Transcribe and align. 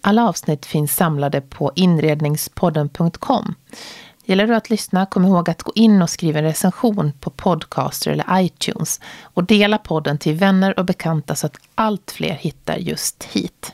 Alla 0.00 0.28
avsnitt 0.28 0.66
finns 0.66 0.96
samlade 0.96 1.40
på 1.40 1.72
inredningspodden.com. 1.74 3.54
Gäller 4.24 4.46
det 4.46 4.56
att 4.56 4.70
lyssna, 4.70 5.06
kom 5.06 5.24
ihåg 5.24 5.50
att 5.50 5.62
gå 5.62 5.72
in 5.74 6.02
och 6.02 6.10
skriva 6.10 6.38
en 6.38 6.44
recension 6.44 7.12
på 7.20 7.30
Podcaster 7.30 8.10
eller 8.10 8.40
iTunes 8.40 9.00
och 9.22 9.44
dela 9.44 9.78
podden 9.78 10.18
till 10.18 10.34
vänner 10.34 10.78
och 10.78 10.84
bekanta 10.84 11.34
så 11.34 11.46
att 11.46 11.56
allt 11.74 12.10
fler 12.10 12.34
hittar 12.34 12.76
just 12.76 13.24
hit. 13.24 13.72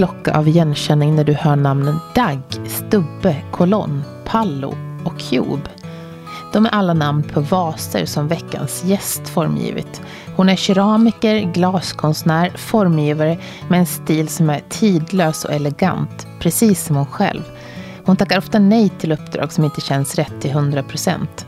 Klocka 0.00 0.38
av 0.38 0.48
igenkänning 0.48 1.14
när 1.14 1.24
du 1.24 1.32
hör 1.32 1.56
namnen 1.56 1.98
Dag, 2.14 2.40
Stubbe, 2.66 3.36
Kolonn, 3.50 4.02
Pallo 4.24 4.74
och 5.04 5.20
Cube? 5.20 5.70
De 6.52 6.66
är 6.66 6.70
alla 6.70 6.94
namn 6.94 7.22
på 7.22 7.40
vaser 7.40 8.04
som 8.04 8.28
veckans 8.28 8.84
gäst 8.84 9.28
formgivit. 9.28 10.02
Hon 10.36 10.48
är 10.48 10.56
keramiker, 10.56 11.52
glaskonstnär, 11.52 12.50
formgivare 12.56 13.38
med 13.68 13.80
en 13.80 13.86
stil 13.86 14.28
som 14.28 14.50
är 14.50 14.62
tidlös 14.68 15.44
och 15.44 15.52
elegant, 15.52 16.26
precis 16.38 16.84
som 16.84 16.96
hon 16.96 17.06
själv. 17.06 17.42
Hon 18.04 18.16
tackar 18.16 18.38
ofta 18.38 18.58
nej 18.58 18.88
till 18.88 19.12
uppdrag 19.12 19.52
som 19.52 19.64
inte 19.64 19.80
känns 19.80 20.14
rätt 20.14 20.40
till 20.40 20.50
100 20.50 20.82
procent. 20.82 21.46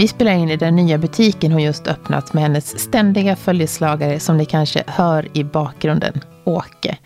Vi 0.00 0.08
spelar 0.08 0.32
in 0.32 0.50
i 0.50 0.56
den 0.56 0.76
nya 0.76 0.98
butiken 0.98 1.52
hon 1.52 1.62
just 1.62 1.86
öppnat 1.86 2.32
med 2.32 2.42
hennes 2.42 2.78
ständiga 2.78 3.36
följeslagare 3.36 4.20
som 4.20 4.36
ni 4.36 4.44
kanske 4.44 4.82
hör 4.86 5.28
i 5.32 5.44
bakgrunden, 5.44 6.20
Åke. 6.44 6.96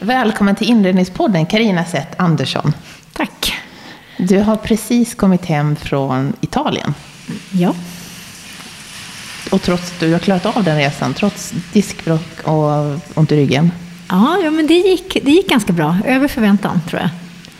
Välkommen 0.00 0.54
till 0.54 0.68
Inredningspodden, 0.68 1.46
Karina 1.46 1.84
Sett 1.84 2.20
Andersson. 2.20 2.72
Tack. 3.12 3.52
Du 4.16 4.38
har 4.38 4.56
precis 4.56 5.14
kommit 5.14 5.44
hem 5.44 5.76
från 5.76 6.32
Italien. 6.40 6.94
Ja. 7.50 7.74
Och 9.50 9.62
trots 9.62 9.92
att 9.92 10.00
du 10.00 10.12
har 10.12 10.18
klarat 10.18 10.56
av 10.56 10.64
den 10.64 10.76
resan, 10.76 11.14
trots 11.14 11.54
diskbråck 11.72 12.42
och 12.44 13.00
ont 13.14 13.32
i 13.32 13.36
ryggen. 13.36 13.70
Ja, 14.08 14.38
ja 14.44 14.50
men 14.50 14.66
det 14.66 14.74
gick, 14.78 15.24
det 15.24 15.30
gick 15.30 15.48
ganska 15.48 15.72
bra. 15.72 15.98
Över 16.04 16.28
förväntan, 16.28 16.80
tror 16.88 17.00
jag. 17.00 17.10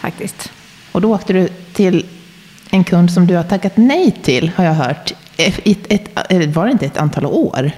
Faktiskt. 0.00 0.52
Och 0.92 1.00
då 1.00 1.14
åkte 1.14 1.32
du 1.32 1.48
till 1.72 2.06
en 2.76 2.84
kund 2.84 3.10
som 3.10 3.26
du 3.26 3.36
har 3.36 3.42
tackat 3.42 3.76
nej 3.76 4.10
till, 4.22 4.50
har 4.56 4.64
jag 4.64 4.74
hört. 4.74 5.12
Eh, 5.36 5.54
ett, 5.64 5.92
ett, 5.92 6.32
eh, 6.32 6.48
var 6.48 6.66
det 6.66 6.72
inte 6.72 6.86
ett 6.86 6.96
antal 6.96 7.26
år? 7.26 7.70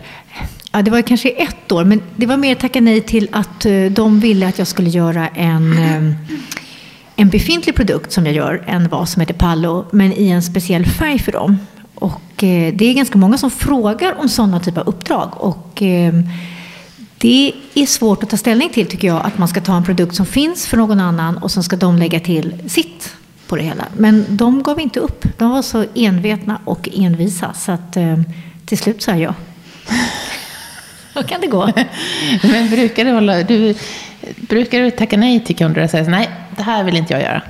Ja, 0.73 0.83
det 0.83 0.91
var 0.91 1.03
kanske 1.03 1.29
ett 1.29 1.73
år, 1.73 1.85
men 1.85 2.03
det 2.17 2.27
var 2.27 2.37
mer 2.37 2.55
tacka 2.55 2.81
nej 2.81 3.01
till 3.01 3.29
att 3.33 3.67
eh, 3.67 3.85
de 3.91 4.21
ville 4.21 4.49
att 4.49 4.59
jag 4.59 4.67
skulle 4.67 4.91
göra 4.91 5.29
en, 5.29 5.75
en 7.17 7.29
befintlig 7.29 7.75
produkt 7.75 8.13
som 8.13 8.27
jag 8.27 8.35
gör, 8.35 8.65
en 8.67 8.89
vas 8.89 9.13
som 9.13 9.21
heter 9.21 9.35
Pallo, 9.35 9.87
men 9.91 10.13
i 10.13 10.29
en 10.29 10.43
speciell 10.43 10.87
färg 10.87 11.19
för 11.19 11.33
dem. 11.33 11.59
Och 11.95 12.21
det 12.39 12.81
är 12.81 12.95
ganska 12.95 13.19
många 13.19 13.39
som 13.39 13.51
frågar 13.51 14.21
om 14.21 14.29
sådana 14.29 14.61
typer 14.61 14.81
av 14.81 14.89
uppdrag. 14.89 15.31
Och 15.37 15.83
det 17.19 17.53
är 17.75 17.87
svårt 17.87 18.23
att 18.23 18.31
ta 18.31 18.37
ställning 18.37 18.69
till, 18.69 18.87
tycker 18.87 19.09
jag, 19.09 19.27
att 19.27 19.39
man 19.39 19.49
ska 19.49 19.61
ta 19.61 19.77
en 19.77 19.85
produkt 19.85 20.15
som 20.17 20.27
finns 20.27 20.67
för 20.67 20.77
någon 20.77 21.01
annan 21.01 21.39
och 21.39 21.51
sen 21.51 21.63
ska 21.63 21.77
de 21.77 21.99
lägga 21.99 22.21
till 22.21 22.55
sitt 22.69 23.18
på 23.49 23.57
det 23.57 23.63
hela. 23.63 23.85
Men 23.97 24.27
de 24.29 24.63
gav 24.63 24.81
inte 24.81 25.01
upp. 25.01 25.25
De 25.39 25.51
var 25.51 25.63
så 25.63 25.85
envetna 25.95 26.59
och 26.65 26.89
envisa, 26.93 27.53
så 27.53 27.73
att 27.73 27.97
till 28.67 28.79
slut 28.79 29.03
sa 29.03 29.11
jag 29.11 29.21
ja. 29.21 29.35
Då 31.15 31.23
kan 31.23 31.41
det 31.41 31.47
gå. 31.47 31.73
Men 32.43 32.71
brukar 32.71 33.05
du, 33.05 33.11
hålla, 33.11 33.43
du, 33.43 33.75
brukar 34.37 34.81
du 34.81 34.91
tacka 34.91 35.17
nej 35.17 35.45
till 35.45 35.57
kunder 35.57 35.85
och 35.85 35.91
säga 35.91 36.09
nej, 36.09 36.31
det 36.57 36.63
här 36.63 36.85
vill 36.85 36.97
inte 36.97 37.13
jag 37.13 37.23
göra? 37.23 37.43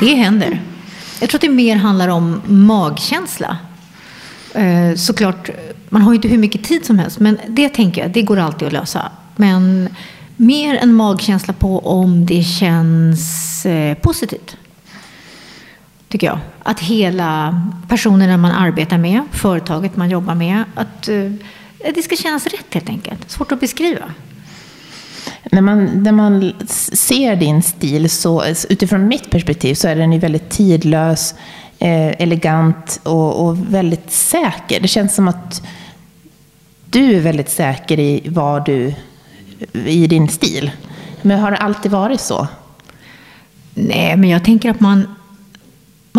Det 0.00 0.14
händer. 0.14 0.60
Jag 1.20 1.30
tror 1.30 1.38
att 1.38 1.42
det 1.42 1.48
mer 1.48 1.76
handlar 1.76 2.08
om 2.08 2.42
magkänsla. 2.46 3.58
Eh, 4.54 4.94
såklart, 4.96 5.50
man 5.88 6.02
har 6.02 6.12
ju 6.12 6.16
inte 6.16 6.28
hur 6.28 6.38
mycket 6.38 6.64
tid 6.64 6.86
som 6.86 6.98
helst, 6.98 7.18
men 7.18 7.38
det 7.48 7.68
tänker 7.68 8.02
jag, 8.02 8.10
det 8.10 8.22
går 8.22 8.38
alltid 8.38 8.66
att 8.66 8.72
lösa. 8.72 9.10
Men 9.36 9.88
mer 10.36 10.74
en 10.76 10.94
magkänsla 10.94 11.54
på 11.54 11.78
om 11.78 12.26
det 12.26 12.42
känns 12.42 13.66
eh, 13.66 13.94
positivt. 13.94 14.56
Tycker 16.10 16.26
jag. 16.26 16.38
Att 16.62 16.80
hela 16.80 17.62
personerna 17.88 18.36
man 18.36 18.52
arbetar 18.52 18.98
med, 18.98 19.22
företaget 19.30 19.96
man 19.96 20.10
jobbar 20.10 20.34
med, 20.34 20.64
att 20.74 21.08
eh, 21.08 21.32
det 21.94 22.02
ska 22.02 22.16
kännas 22.16 22.46
rätt 22.46 22.74
helt 22.74 22.88
enkelt. 22.88 23.30
Svårt 23.30 23.52
att 23.52 23.60
beskriva. 23.60 24.04
När 25.52 25.60
man, 25.60 25.84
när 25.84 26.12
man 26.12 26.52
ser 26.92 27.36
din 27.36 27.62
stil, 27.62 28.10
så 28.10 28.44
utifrån 28.68 29.08
mitt 29.08 29.30
perspektiv, 29.30 29.74
så 29.74 29.88
är 29.88 29.96
den 29.96 30.12
ju 30.12 30.18
väldigt 30.18 30.50
tidlös, 30.50 31.34
eh, 31.78 32.22
elegant 32.22 33.00
och, 33.02 33.46
och, 33.46 33.74
väldigt 33.74 34.10
säker. 34.10 34.80
Det 34.80 34.88
känns 34.88 35.14
som 35.14 35.28
att 35.28 35.62
du 36.86 37.16
är 37.16 37.20
väldigt 37.20 37.50
säker 37.50 37.98
i 37.98 38.22
vad 38.28 38.64
du, 38.64 38.94
i 39.72 40.06
din 40.06 40.28
stil. 40.28 40.70
Men 41.22 41.38
har 41.38 41.50
det 41.50 41.56
alltid 41.56 41.90
varit 41.90 42.20
så? 42.20 42.48
Nej, 43.74 44.16
men 44.16 44.30
jag 44.30 44.44
tänker 44.44 44.70
att 44.70 44.80
man, 44.80 45.14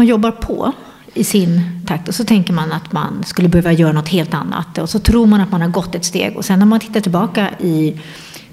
man 0.02 0.08
jobbar 0.08 0.32
på 0.32 0.74
i 1.14 1.24
sin 1.24 1.82
takt. 1.88 2.08
Och 2.08 2.16
så 2.16 2.24
tänker 2.24 2.54
man 2.54 2.72
att 2.72 2.92
man 2.92 3.24
skulle 3.26 3.50
behöva 3.50 3.72
göra 3.72 3.92
något 3.92 4.10
helt 4.10 4.34
annat. 4.34 4.78
Och 4.78 4.90
så 4.90 5.00
tror 5.00 5.26
man 5.26 5.42
att 5.42 5.52
man 5.52 5.62
har 5.62 5.68
gått 5.68 5.96
ett 5.96 6.06
steg. 6.06 6.38
Och 6.38 6.46
sen 6.46 6.60
när 6.60 6.66
man 6.66 6.80
tittar 6.80 7.00
tillbaka 7.00 7.50
i 7.60 8.00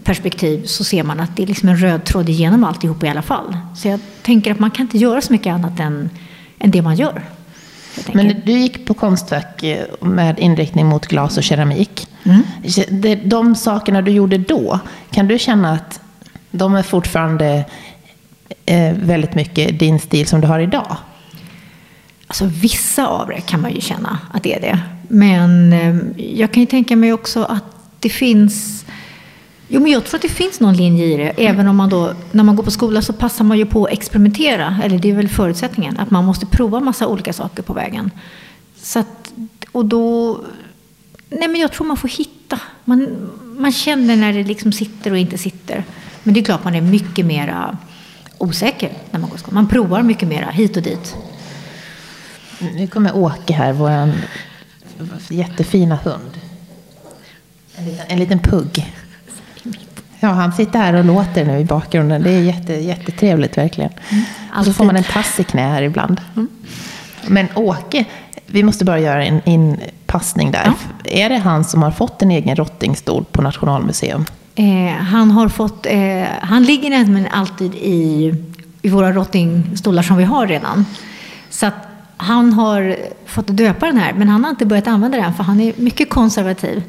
perspektiv 0.04 0.64
så 0.66 0.84
ser 0.84 1.03
man 1.03 1.20
att 1.20 1.36
det 1.36 1.42
är 1.42 1.47
liksom 1.47 1.69
en 1.69 1.76
röd 1.76 2.04
tråd 2.04 2.28
igenom 2.28 2.64
alltihop 2.64 3.04
i 3.04 3.09
alla 3.09 3.22
fall. 3.22 3.56
Så 3.76 3.88
jag 3.88 4.00
tänker 4.22 4.53
att 4.53 4.59
man 4.59 4.70
kan 4.70 4.86
inte 4.86 4.98
göra 4.98 5.20
så 5.20 5.32
mycket 5.32 5.53
annat 5.53 5.81
än, 5.81 6.10
än 6.59 6.70
det 6.70 6.82
man 6.82 6.97
gör. 6.97 7.22
Men 8.12 8.42
du 8.44 8.53
gick 8.53 8.86
på 8.86 8.94
Konstfack 8.94 9.62
eh, 9.62 9.84
med 10.00 10.38
inriktning 10.38 10.86
mot 10.86 11.06
glas 11.06 11.36
och 11.36 11.42
keramik. 11.42 12.06
Mm. 12.25 13.28
De 13.28 13.54
sakerna 13.54 14.03
du 14.03 14.10
gjorde 14.10 14.38
då, 14.38 14.80
kan 15.10 15.28
du 15.28 15.38
känna 15.38 15.72
att 15.72 16.00
de 16.50 16.75
är 16.75 16.82
fortfarande 16.82 17.65
eh, 18.66 18.92
väldigt 18.94 19.34
mycket 19.34 19.78
din 19.78 20.00
stil 20.00 20.26
som 20.26 20.41
du 20.41 20.47
har 20.47 20.60
idag? 20.60 20.97
Alltså 22.28 22.44
vissa 22.47 23.06
av 23.06 23.28
det 23.28 23.41
kan 23.41 23.61
man 23.61 23.75
ju 23.75 23.81
känna 23.81 24.19
att 24.33 24.43
det 24.43 24.55
är 24.55 24.61
det. 24.61 24.81
Men 25.09 25.72
eh, 25.72 25.97
jag 26.37 26.53
kan 26.53 26.61
ju 26.61 26.66
tänka 26.66 26.97
mig 26.97 27.12
också 27.12 27.44
att 27.44 27.65
det 28.00 28.11
finns 28.11 28.84
Jo, 29.71 29.81
men 29.81 29.93
jag 29.93 30.05
tror 30.05 30.19
att 30.19 30.22
det 30.22 30.28
finns 30.28 30.61
någon 30.61 30.77
linje 30.77 31.05
i 31.06 31.16
det. 31.16 31.33
Även 31.37 31.69
om 31.69 31.77
man 31.77 31.89
då, 31.89 32.12
när 32.33 32.44
man 32.44 32.56
går 32.56 32.62
på 32.62 32.71
skola 32.71 33.03
så 33.03 33.12
passar 33.12 33.44
man 33.44 33.59
ju 33.59 33.66
på 33.66 33.84
att 33.84 33.93
experimentera. 33.93 34.81
Eller 34.84 34.99
det 34.99 35.11
är 35.11 35.15
väl 35.15 35.28
förutsättningen. 35.28 35.99
Att 35.99 36.11
man 36.11 36.25
måste 36.25 36.47
prova 36.47 36.81
massa 36.81 37.06
olika 37.06 37.33
saker 37.33 37.62
på 37.62 37.72
vägen. 37.72 38.11
Så 38.77 38.99
att, 38.99 39.33
och 39.72 39.84
då... 39.84 40.39
Nej, 41.31 41.49
men 41.49 41.60
jag 41.60 41.72
tror 41.72 41.87
man 41.87 41.97
får 41.97 42.09
hitta. 42.09 42.60
Man, 42.84 43.31
man 43.59 43.72
känner 43.72 44.16
när 44.16 44.33
det 44.33 44.43
liksom 44.43 44.72
sitter 44.72 45.10
och 45.10 45.19
inte 45.19 45.39
sitter. 45.39 45.84
Men 46.22 46.34
det 46.34 46.41
är 46.41 46.45
klart 46.45 46.65
man 46.65 46.75
är 46.75 46.81
mycket 46.81 47.27
mera 47.27 47.78
osäker 48.39 48.93
när 49.10 49.21
man 49.21 49.31
går 49.31 49.37
på 49.37 49.43
skola. 49.43 49.55
Man 49.55 49.69
provar 49.69 50.03
mycket 50.03 50.28
mera 50.28 50.50
hit 50.50 50.77
och 50.77 50.83
dit. 50.83 51.16
Nu 52.59 52.87
kommer 52.87 53.17
Åke 53.17 53.53
här, 53.53 53.73
vår 53.73 54.13
jättefina 55.29 55.99
hund. 56.05 56.41
En 57.77 57.84
liten, 57.84 58.07
en 58.09 58.19
liten 58.19 58.39
pugg. 58.39 58.93
Ja, 60.21 60.28
han 60.28 60.53
sitter 60.53 60.78
här 60.78 60.95
och 60.95 61.05
låter 61.05 61.45
nu 61.45 61.59
i 61.59 61.65
bakgrunden. 61.65 62.22
Det 62.22 62.31
är 62.31 62.41
jätte, 62.41 62.72
jättetrevligt 62.72 63.59
verkligen. 63.59 63.91
Mm, 64.09 64.25
och 64.59 64.65
så 64.65 64.72
får 64.72 64.84
man 64.84 64.97
en 64.97 65.05
tass 65.05 65.41
i 65.41 65.45
knä 65.45 65.63
här 65.63 65.83
ibland. 65.83 66.21
Mm. 66.37 66.49
Men 67.27 67.49
Åke, 67.55 68.05
vi 68.47 68.63
måste 68.63 68.84
bara 68.84 68.99
göra 68.99 69.25
en 69.25 69.41
inpassning 69.45 70.51
där. 70.51 70.63
Ja. 70.65 70.75
Är 71.04 71.28
det 71.28 71.37
han 71.37 71.65
som 71.65 71.83
har 71.83 71.91
fått 71.91 72.22
en 72.22 72.31
egen 72.31 72.57
rottingstol 72.57 73.25
på 73.33 73.43
Nationalmuseum? 73.43 74.25
Eh, 74.54 74.93
han 74.93 75.31
har 75.31 75.49
fått, 75.49 75.87
eh, 75.87 76.25
han 76.41 76.65
ligger 76.65 76.91
nämligen 76.91 77.28
alltid 77.33 77.75
i, 77.75 78.34
i 78.83 78.89
våra 78.89 79.13
rottingstolar 79.13 80.03
som 80.03 80.16
vi 80.16 80.25
har 80.25 80.47
redan. 80.47 80.87
Så 81.51 81.71
han 82.20 82.53
har 82.53 82.97
fått 83.26 83.47
döpa 83.47 83.86
den 83.86 83.97
här, 83.97 84.12
men 84.12 84.28
han 84.28 84.44
har 84.44 84.50
inte 84.50 84.66
börjat 84.66 84.86
använda 84.86 85.18
den 85.18 85.34
för 85.34 85.44
han 85.44 85.60
är 85.60 85.72
mycket 85.76 86.10
konservativ. 86.10 86.82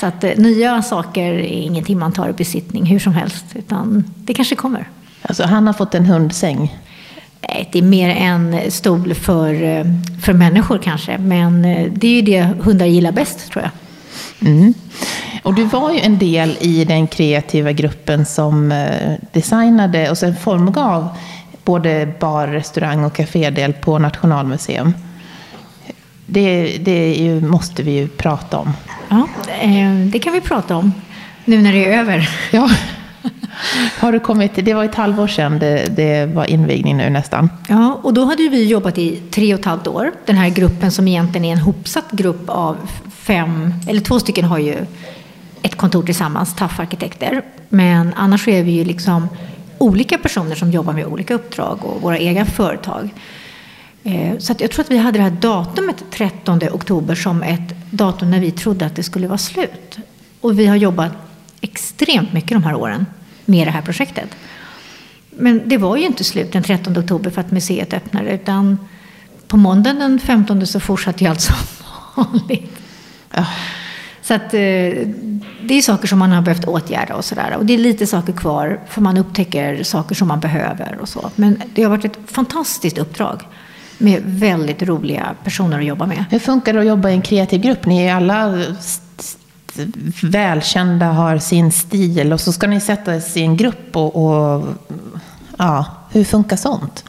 Så 0.00 0.06
att 0.06 0.24
eh, 0.24 0.30
nya 0.36 0.82
saker 0.82 1.32
är 1.32 1.42
ingenting 1.42 1.98
man 1.98 2.12
tar 2.12 2.28
i 2.28 2.32
besittning 2.32 2.86
hur 2.86 2.98
som 2.98 3.12
helst, 3.12 3.44
utan 3.54 4.04
det 4.16 4.34
kanske 4.34 4.54
kommer. 4.54 4.88
Alltså 5.22 5.44
han 5.44 5.66
har 5.66 5.74
fått 5.74 5.94
en 5.94 6.06
hundsäng? 6.06 6.78
Nej, 7.48 7.68
det 7.72 7.78
är 7.78 7.82
mer 7.82 8.08
en 8.08 8.70
stol 8.70 9.14
för, 9.14 9.62
eh, 9.62 9.84
för 10.22 10.32
människor 10.32 10.78
kanske. 10.78 11.18
Men 11.18 11.64
eh, 11.64 11.92
det 11.92 12.06
är 12.06 12.14
ju 12.14 12.22
det 12.22 12.42
hundar 12.42 12.86
gillar 12.86 13.12
bäst 13.12 13.50
tror 13.50 13.64
jag. 13.64 13.70
Mm. 14.48 14.74
Och 15.42 15.54
du 15.54 15.64
var 15.64 15.92
ju 15.92 16.00
en 16.00 16.18
del 16.18 16.56
i 16.60 16.84
den 16.84 17.06
kreativa 17.06 17.72
gruppen 17.72 18.26
som 18.26 18.84
designade 19.32 20.10
och 20.10 20.18
sen 20.18 20.36
formgav 20.36 21.08
både 21.64 22.12
bar, 22.20 22.46
restaurang 22.46 23.04
och 23.04 23.16
kafédel 23.16 23.72
på 23.72 23.98
Nationalmuseum. 23.98 24.94
Det, 26.26 26.78
det 26.78 27.14
ju, 27.14 27.40
måste 27.40 27.82
vi 27.82 27.90
ju 27.90 28.08
prata 28.08 28.58
om. 28.58 28.72
Ja, 29.08 29.28
det 30.12 30.18
kan 30.18 30.32
vi 30.32 30.40
prata 30.40 30.76
om 30.76 30.92
nu 31.44 31.62
när 31.62 31.72
det 31.72 31.84
är 31.84 31.98
över. 31.98 32.28
Ja. 32.50 32.70
Har 33.98 34.12
du 34.12 34.20
kommit, 34.20 34.52
det 34.54 34.74
var 34.74 34.84
ett 34.84 34.94
halvår 34.94 35.26
sedan 35.26 35.58
det, 35.58 35.96
det 35.96 36.26
var 36.26 36.50
invigning 36.50 36.96
nu 36.96 37.10
nästan. 37.10 37.48
Ja, 37.68 38.00
och 38.02 38.14
då 38.14 38.24
hade 38.24 38.48
vi 38.48 38.64
jobbat 38.64 38.98
i 38.98 39.16
tre 39.30 39.54
och 39.54 39.60
ett 39.60 39.66
halvt 39.66 39.86
år. 39.86 40.12
Den 40.26 40.36
här 40.36 40.48
gruppen 40.48 40.90
som 40.90 41.08
egentligen 41.08 41.44
är 41.44 41.52
en 41.52 41.58
hopsatt 41.58 42.10
grupp 42.10 42.44
av 42.46 42.76
fem, 43.10 43.74
eller 43.88 44.00
två 44.00 44.20
stycken 44.20 44.44
har 44.44 44.58
ju 44.58 44.76
ett 45.62 45.76
kontor 45.76 46.02
tillsammans, 46.02 46.54
TAF-arkitekter. 46.54 47.42
Men 47.68 48.14
annars 48.16 48.48
är 48.48 48.62
vi 48.62 48.72
ju 48.72 48.84
liksom 48.84 49.28
olika 49.78 50.18
personer 50.18 50.54
som 50.54 50.70
jobbar 50.70 50.92
med 50.92 51.06
olika 51.06 51.34
uppdrag 51.34 51.84
och 51.84 52.02
våra 52.02 52.18
egna 52.18 52.46
företag. 52.46 53.08
Eh, 54.04 54.38
så 54.38 54.54
jag 54.58 54.70
tror 54.70 54.84
att 54.84 54.90
vi 54.90 54.98
hade 54.98 55.18
det 55.18 55.22
här 55.22 55.30
datumet 55.30 56.04
13 56.10 56.60
oktober 56.72 57.14
som 57.14 57.42
ett 57.42 57.74
datum 57.90 58.30
när 58.30 58.40
vi 58.40 58.50
trodde 58.50 58.86
att 58.86 58.96
det 58.96 59.02
skulle 59.02 59.28
vara 59.28 59.38
slut. 59.38 59.98
Och 60.40 60.58
vi 60.58 60.66
har 60.66 60.76
jobbat 60.76 61.12
extremt 61.60 62.32
mycket 62.32 62.50
de 62.50 62.64
här 62.64 62.74
åren 62.74 63.06
med 63.44 63.66
det 63.66 63.70
här 63.70 63.82
projektet. 63.82 64.28
Men 65.30 65.62
det 65.68 65.76
var 65.76 65.96
ju 65.96 66.06
inte 66.06 66.24
slut 66.24 66.52
den 66.52 66.62
13 66.62 66.98
oktober 66.98 67.30
för 67.30 67.40
att 67.40 67.50
museet 67.50 67.94
öppnade 67.94 68.30
utan 68.30 68.78
på 69.46 69.56
måndagen 69.56 69.98
den 69.98 70.20
15 70.20 70.66
så 70.66 70.80
fortsatte 70.80 71.24
ju 71.24 71.30
allt 71.30 71.40
som 71.40 71.56
vanligt. 72.14 72.72
Ja. 73.30 73.46
Så 74.22 74.34
att, 74.34 74.54
eh, 74.54 74.60
det 75.64 75.74
är 75.74 75.82
saker 75.82 76.08
som 76.08 76.18
man 76.18 76.32
har 76.32 76.42
behövt 76.42 76.64
åtgärda 76.64 77.14
och 77.14 77.24
sådär. 77.24 77.56
Och 77.58 77.66
det 77.66 77.74
är 77.74 77.78
lite 77.78 78.06
saker 78.06 78.32
kvar 78.32 78.80
för 78.88 79.00
man 79.00 79.16
upptäcker 79.16 79.82
saker 79.82 80.14
som 80.14 80.28
man 80.28 80.40
behöver 80.40 80.98
och 81.00 81.08
så. 81.08 81.30
Men 81.36 81.62
det 81.74 81.82
har 81.82 81.90
varit 81.90 82.04
ett 82.04 82.18
fantastiskt 82.26 82.98
uppdrag 82.98 83.42
med 83.98 84.22
väldigt 84.24 84.82
roliga 84.82 85.34
personer 85.44 85.78
att 85.78 85.84
jobba 85.84 86.06
med. 86.06 86.24
Hur 86.30 86.38
funkar 86.38 86.72
det 86.72 86.80
att 86.80 86.86
jobba 86.86 87.10
i 87.10 87.12
en 87.12 87.22
kreativ 87.22 87.60
grupp? 87.60 87.86
Ni 87.86 88.06
är 88.06 88.14
alla 88.14 88.64
välkända, 90.22 91.06
har 91.06 91.38
sin 91.38 91.72
stil 91.72 92.32
och 92.32 92.40
så 92.40 92.52
ska 92.52 92.66
ni 92.66 92.80
sättas 92.80 93.36
i 93.36 93.40
en 93.40 93.56
grupp 93.56 93.96
och, 93.96 94.16
och 94.16 94.64
ja, 95.58 95.86
hur 96.10 96.24
funkar 96.24 96.56
sånt? 96.56 97.04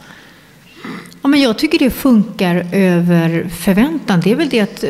Ja, 1.21 1.27
men 1.27 1.41
jag 1.41 1.57
tycker 1.57 1.79
det 1.79 1.89
funkar 1.89 2.67
över 2.71 3.49
förväntan. 3.49 4.21
Det 4.21 4.31
är 4.31 4.35
väl 4.35 4.49
det 4.49 4.59
att 4.59 4.83
eh, 4.83 4.89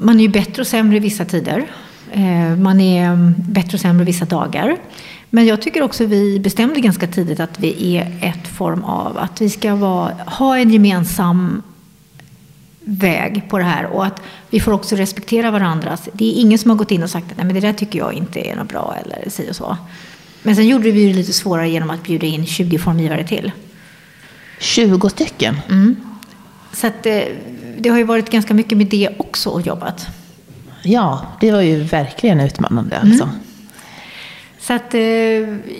man 0.00 0.20
är 0.20 0.22
ju 0.22 0.28
bättre 0.28 0.62
och 0.62 0.66
sämre 0.66 0.96
i 0.96 1.00
vissa 1.00 1.24
tider. 1.24 1.66
Eh, 2.12 2.56
man 2.56 2.80
är 2.80 3.04
mm, 3.04 3.34
bättre 3.38 3.74
och 3.74 3.80
sämre 3.80 4.04
vissa 4.04 4.24
dagar. 4.24 4.76
Men 5.30 5.46
jag 5.46 5.62
tycker 5.62 5.82
också 5.82 6.04
vi 6.04 6.40
bestämde 6.40 6.80
ganska 6.80 7.06
tidigt 7.06 7.40
att 7.40 7.60
vi 7.60 7.96
är 7.96 8.18
ett 8.20 8.48
form 8.48 8.84
av 8.84 9.18
att 9.18 9.40
vi 9.40 9.50
ska 9.50 9.74
vara, 9.74 10.14
ha 10.26 10.58
en 10.58 10.70
gemensam 10.70 11.62
väg 12.80 13.42
på 13.48 13.58
det 13.58 13.64
här 13.64 13.86
och 13.86 14.06
att 14.06 14.22
vi 14.50 14.60
får 14.60 14.72
också 14.72 14.96
respektera 14.96 15.50
varandras. 15.50 16.08
Det 16.12 16.24
är 16.24 16.40
ingen 16.40 16.58
som 16.58 16.70
har 16.70 16.76
gått 16.76 16.90
in 16.90 17.02
och 17.02 17.10
sagt 17.10 17.26
att 17.38 17.54
det 17.54 17.60
där 17.60 17.72
tycker 17.72 17.98
jag 17.98 18.12
inte 18.12 18.40
är 18.40 18.56
något 18.56 18.68
bra 18.68 18.96
eller 19.04 19.30
si 19.30 19.50
och 19.50 19.56
så. 19.56 19.76
Men 20.42 20.56
sen 20.56 20.68
gjorde 20.68 20.90
vi 20.90 21.06
det 21.06 21.12
lite 21.12 21.32
svårare 21.32 21.68
genom 21.68 21.90
att 21.90 22.02
bjuda 22.02 22.26
in 22.26 22.46
20 22.46 22.78
formgivare 22.78 23.26
till. 23.26 23.52
20 24.58 25.08
stycken? 25.08 25.56
Mm. 25.68 25.96
Så 26.72 26.86
att, 26.86 27.06
eh, 27.06 27.22
det 27.78 27.88
har 27.88 27.98
ju 27.98 28.04
varit 28.04 28.30
ganska 28.30 28.54
mycket 28.54 28.78
med 28.78 28.86
det 28.86 29.08
också 29.18 29.50
och 29.50 29.60
jobbat. 29.60 30.06
Ja, 30.82 31.26
det 31.40 31.52
var 31.52 31.60
ju 31.60 31.82
verkligen 31.82 32.40
utmanande 32.40 32.98
alltså. 32.98 33.24
Mm. 33.24 33.36
Så 34.60 34.72
att, 34.72 34.94
eh, 34.94 35.00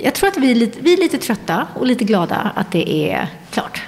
jag 0.04 0.14
tror 0.14 0.28
att 0.28 0.36
vi 0.36 0.50
är, 0.50 0.54
lite, 0.54 0.78
vi 0.80 0.92
är 0.92 0.96
lite 0.96 1.18
trötta 1.18 1.66
och 1.74 1.86
lite 1.86 2.04
glada 2.04 2.52
att 2.54 2.72
det 2.72 3.10
är 3.12 3.28
klart. 3.50 3.82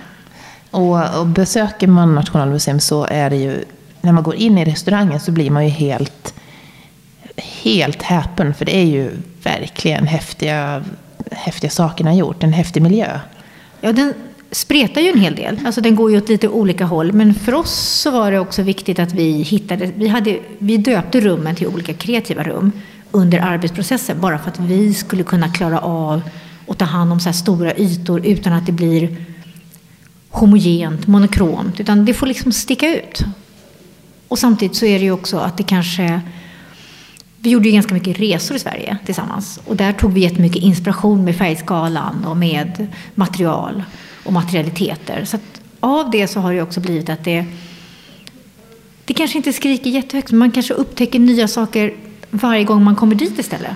Och, 0.70 1.19
och 1.19 1.26
besöker 1.26 1.87
man 1.87 2.14
Nationalmuseum 2.14 2.81
så 2.81 3.05
är 3.05 3.31
det 3.31 3.37
ju, 3.37 3.64
när 4.00 4.12
man 4.12 4.23
går 4.23 4.35
in 4.35 4.59
i 4.59 4.64
restaurangen 4.64 5.20
så 5.20 5.32
blir 5.32 5.50
man 5.50 5.64
ju 5.64 5.70
helt, 5.70 6.35
helt 7.37 8.03
häpen. 8.03 8.55
För 8.55 8.65
det 8.65 8.76
är 8.76 8.85
ju 8.85 9.11
verkligen 9.43 10.06
häftiga, 10.06 10.85
häftiga 11.31 11.70
saker 11.70 12.05
har 12.05 12.12
gjort, 12.12 12.43
en 12.43 12.53
häftig 12.53 12.82
miljö. 12.82 13.20
Ja, 13.81 13.93
den 13.93 14.15
spretar 14.53 15.01
ju 15.01 15.09
en 15.09 15.19
hel 15.19 15.35
del. 15.35 15.61
Alltså 15.67 15.81
den 15.81 15.95
går 15.97 16.11
ju 16.11 16.17
åt 16.17 16.29
lite 16.29 16.49
olika 16.49 16.85
håll. 16.85 17.13
Men 17.13 17.35
för 17.35 17.55
oss 17.55 17.73
så 17.73 18.11
var 18.11 18.33
det 18.33 18.39
också 18.39 18.63
viktigt 18.63 18.99
att 18.99 19.13
vi 19.13 19.43
hittade, 19.43 19.91
vi, 19.97 20.09
hade, 20.09 20.39
vi 20.59 20.77
döpte 20.77 21.21
rummen 21.21 21.55
till 21.55 21.67
olika 21.67 21.95
kreativa 21.95 22.43
rum 22.43 22.73
under 23.11 23.39
arbetsprocessen. 23.39 24.21
Bara 24.21 24.39
för 24.39 24.51
att 24.51 24.61
vi 24.61 24.95
skulle 24.95 25.23
kunna 25.23 25.49
klara 25.49 25.79
av 25.79 26.23
att 26.69 26.79
ta 26.79 26.85
hand 26.85 27.13
om 27.13 27.21
så 27.21 27.29
här 27.29 27.35
stora 27.35 27.75
ytor 27.77 28.27
utan 28.27 28.53
att 28.53 28.67
det 28.67 28.73
blir 28.73 29.17
homogent, 30.31 31.07
monokromt, 31.07 31.81
utan 31.81 32.05
det 32.05 32.15
får 32.15 32.27
liksom 32.27 32.53
sticka 32.53 32.97
ut. 32.97 33.25
Och 34.29 34.39
samtidigt 34.39 34.77
så 34.77 34.87
är 34.87 34.99
det 34.99 35.05
ju 35.05 35.13
också 35.13 35.39
att 35.39 35.57
det 35.57 35.63
kanske... 35.63 36.21
Vi 37.39 37.51
gjorde 37.51 37.69
ju 37.69 37.75
ganska 37.75 37.95
mycket 37.95 38.19
resor 38.19 38.57
i 38.57 38.61
Sverige 38.61 38.99
tillsammans 39.05 39.61
och 39.65 39.77
där 39.77 39.93
tog 39.93 40.13
vi 40.13 40.21
jättemycket 40.21 40.63
inspiration 40.63 41.25
med 41.25 41.37
färgskalan 41.37 42.25
och 42.25 42.37
med 42.37 42.87
material 43.15 43.83
och 44.25 44.33
materialiteter. 44.33 45.25
Så 45.25 45.39
av 45.81 46.11
det 46.11 46.29
så 46.29 46.41
har 46.41 46.53
det 46.53 46.63
också 46.63 46.81
blivit 46.81 47.09
att 47.09 47.25
det... 47.25 47.45
Det 49.05 49.15
kanske 49.15 49.37
inte 49.37 49.53
skriker 49.53 49.91
jättehögt, 49.91 50.31
men 50.31 50.39
man 50.39 50.51
kanske 50.51 50.75
upptäcker 50.75 51.19
nya 51.19 51.49
saker 51.49 51.95
varje 52.31 52.65
gång 52.65 52.85
man 52.85 52.97
kommer 52.97 53.15
dit 53.15 53.39
istället. 53.39 53.73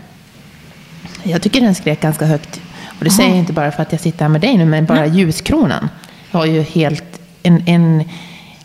Jag 1.23 1.43
tycker 1.43 1.61
den 1.61 1.75
skrek 1.75 2.01
ganska 2.01 2.27
högt. 2.27 2.61
Och 2.99 3.05
det 3.05 3.11
Aha. 3.11 3.17
säger 3.17 3.31
jag 3.31 3.39
inte 3.39 3.53
bara 3.53 3.73
för 3.73 3.83
att 3.83 3.93
jag 3.93 4.01
sitter 4.01 4.21
här 4.21 4.29
med 4.29 4.41
dig 4.41 4.57
nu, 4.57 4.65
men 4.65 4.87
bara 4.87 5.01
Nej. 5.01 5.19
ljuskronan 5.19 5.89
var 6.31 6.45
ju 6.45 6.63
helt 6.63 7.21
en, 7.43 7.63
en 7.67 8.05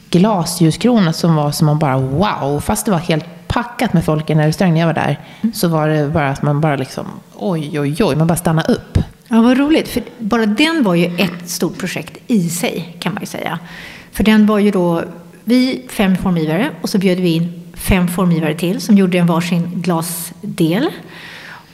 glasljuskrona 0.09 1.13
som 1.13 1.35
var 1.35 1.51
som 1.51 1.65
man 1.65 1.79
bara 1.79 1.97
wow. 1.97 2.59
Fast 2.59 2.85
det 2.85 2.91
var 2.91 2.99
helt 2.99 3.25
packat 3.47 3.93
med 3.93 4.05
folk 4.05 4.29
i 4.29 4.33
den 4.33 4.39
här 4.39 4.47
restaurangen 4.47 4.73
när 4.73 4.81
jag 4.81 4.87
var 4.87 4.93
där. 4.93 5.19
Mm. 5.41 5.53
Så 5.53 5.67
var 5.67 5.87
det 5.87 6.07
bara 6.07 6.29
att 6.29 6.41
man 6.41 6.61
bara 6.61 6.75
liksom 6.75 7.05
oj, 7.35 7.79
oj, 7.79 7.95
oj. 7.99 8.15
Man 8.15 8.27
bara 8.27 8.37
stannade 8.37 8.73
upp. 8.73 8.97
Ja, 9.33 9.41
vad 9.41 9.57
roligt. 9.57 9.87
För 9.87 10.03
bara 10.17 10.45
den 10.45 10.83
var 10.83 10.95
ju 10.95 11.05
ett 11.05 11.49
stort 11.49 11.77
projekt 11.77 12.17
i 12.27 12.49
sig, 12.49 12.97
kan 12.99 13.13
man 13.13 13.23
ju 13.23 13.27
säga. 13.27 13.59
För 14.11 14.23
den 14.23 14.45
var 14.45 14.59
ju 14.59 14.71
då, 14.71 15.03
vi 15.43 15.81
fem 15.89 16.17
formgivare 16.17 16.69
och 16.81 16.89
så 16.89 16.97
bjöd 16.97 17.19
vi 17.19 17.35
in 17.35 17.61
fem 17.73 18.07
formgivare 18.07 18.53
till 18.53 18.81
som 18.81 18.97
gjorde 18.97 19.17
en 19.17 19.27
varsin 19.27 19.71
glasdel. 19.81 20.89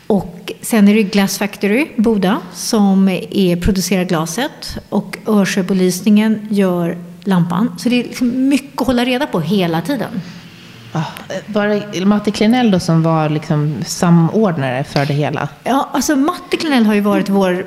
Och 0.07 0.51
sen 0.61 0.87
är 0.87 0.93
det 0.93 1.03
Glass 1.03 1.37
Factory, 1.37 1.87
Boda, 1.95 2.37
som 2.53 3.09
är, 3.09 3.61
producerar 3.61 4.03
glaset. 4.03 4.77
Och 4.89 5.17
Örsjöbelysningen 5.27 6.47
gör 6.51 6.97
lampan. 7.23 7.75
Så 7.77 7.89
det 7.89 7.99
är 7.99 8.03
liksom 8.03 8.49
mycket 8.49 8.81
att 8.81 8.87
hålla 8.87 9.05
reda 9.05 9.27
på 9.27 9.39
hela 9.39 9.81
tiden. 9.81 10.21
Ah. 10.97 11.03
Var 11.45 11.67
det 11.67 12.05
Matte 12.05 12.31
Klenell 12.31 12.71
då 12.71 12.79
som 12.79 13.03
var 13.03 13.29
liksom 13.29 13.75
samordnare 13.85 14.83
för 14.83 15.05
det 15.05 15.13
hela? 15.13 15.49
Ja, 15.63 15.89
alltså 15.93 16.15
Matte 16.15 16.57
Klenell 16.57 16.85
har 16.85 16.93
ju 16.93 17.01
varit 17.01 17.29
vår, 17.29 17.65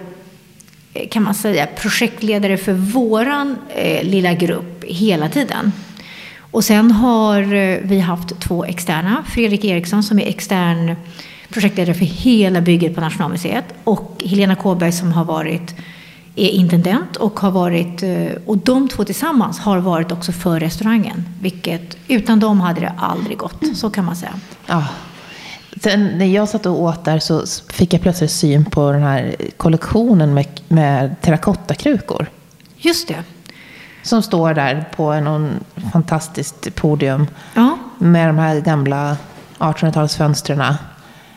kan 1.11 1.23
man 1.23 1.35
säga, 1.35 1.67
projektledare 1.67 2.57
för 2.57 2.73
våran 2.73 3.57
eh, 3.75 4.05
lilla 4.05 4.35
grupp 4.35 4.85
hela 4.85 5.29
tiden. 5.29 5.73
Och 6.51 6.65
sen 6.65 6.91
har 6.91 7.55
eh, 7.55 7.79
vi 7.83 8.01
haft 8.01 8.41
två 8.41 8.65
externa. 8.65 9.25
Fredrik 9.29 9.65
Eriksson 9.65 10.03
som 10.03 10.19
är 10.19 10.27
extern 10.27 10.97
projektledare 11.49 11.95
för 11.95 12.05
hela 12.05 12.61
bygget 12.61 12.95
på 12.95 13.01
Nationalmuseet 13.01 13.65
och 13.85 14.23
Helena 14.25 14.55
Kåberg 14.55 14.93
som 14.93 15.13
har 15.13 15.25
varit 15.25 15.75
är 16.41 16.51
intendent 16.51 17.17
och 17.17 17.41
har 17.41 17.51
varit, 17.51 18.03
eh, 18.03 18.33
och 18.47 18.59
de 18.59 18.89
två 18.89 19.05
tillsammans 19.05 19.59
har 19.59 19.79
varit 19.79 20.13
också 20.13 20.33
för 20.33 20.61
restaurangen. 20.61 21.25
Vilket, 21.41 21.97
utan 22.09 22.41
dem 22.41 22.61
hade 22.61 22.81
det 22.81 22.93
aldrig 22.99 23.39
gått, 23.39 23.77
så 23.77 23.91
kan 23.91 24.05
man 24.05 24.17
säga. 24.17 24.33
Ja. 24.67 24.87
Sen 25.83 26.07
när 26.07 26.27
jag 26.27 26.49
satt 26.49 26.67
och 26.67 26.83
åt 26.83 27.05
där 27.05 27.19
så 27.19 27.43
fick 27.73 27.95
jag 27.95 28.03
plötsligt 28.03 28.31
syn 28.31 28.65
på 28.65 28.93
den 28.93 29.03
här 29.03 29.37
kollektionen 29.57 30.35
med, 30.35 30.47
med 30.69 31.21
terrakottakrukor. 31.21 32.27
Just 32.77 33.09
det. 33.09 33.25
Som 34.03 34.23
står 34.23 34.55
där 34.55 34.89
på 34.97 35.21
någon 35.21 35.51
fantastiskt 35.93 36.75
podium. 36.75 37.27
Ja. 37.55 37.79
Med 37.99 38.29
de 38.29 38.39
här 38.39 38.61
gamla 38.61 39.17
1800-talsfönstren. 39.59 40.75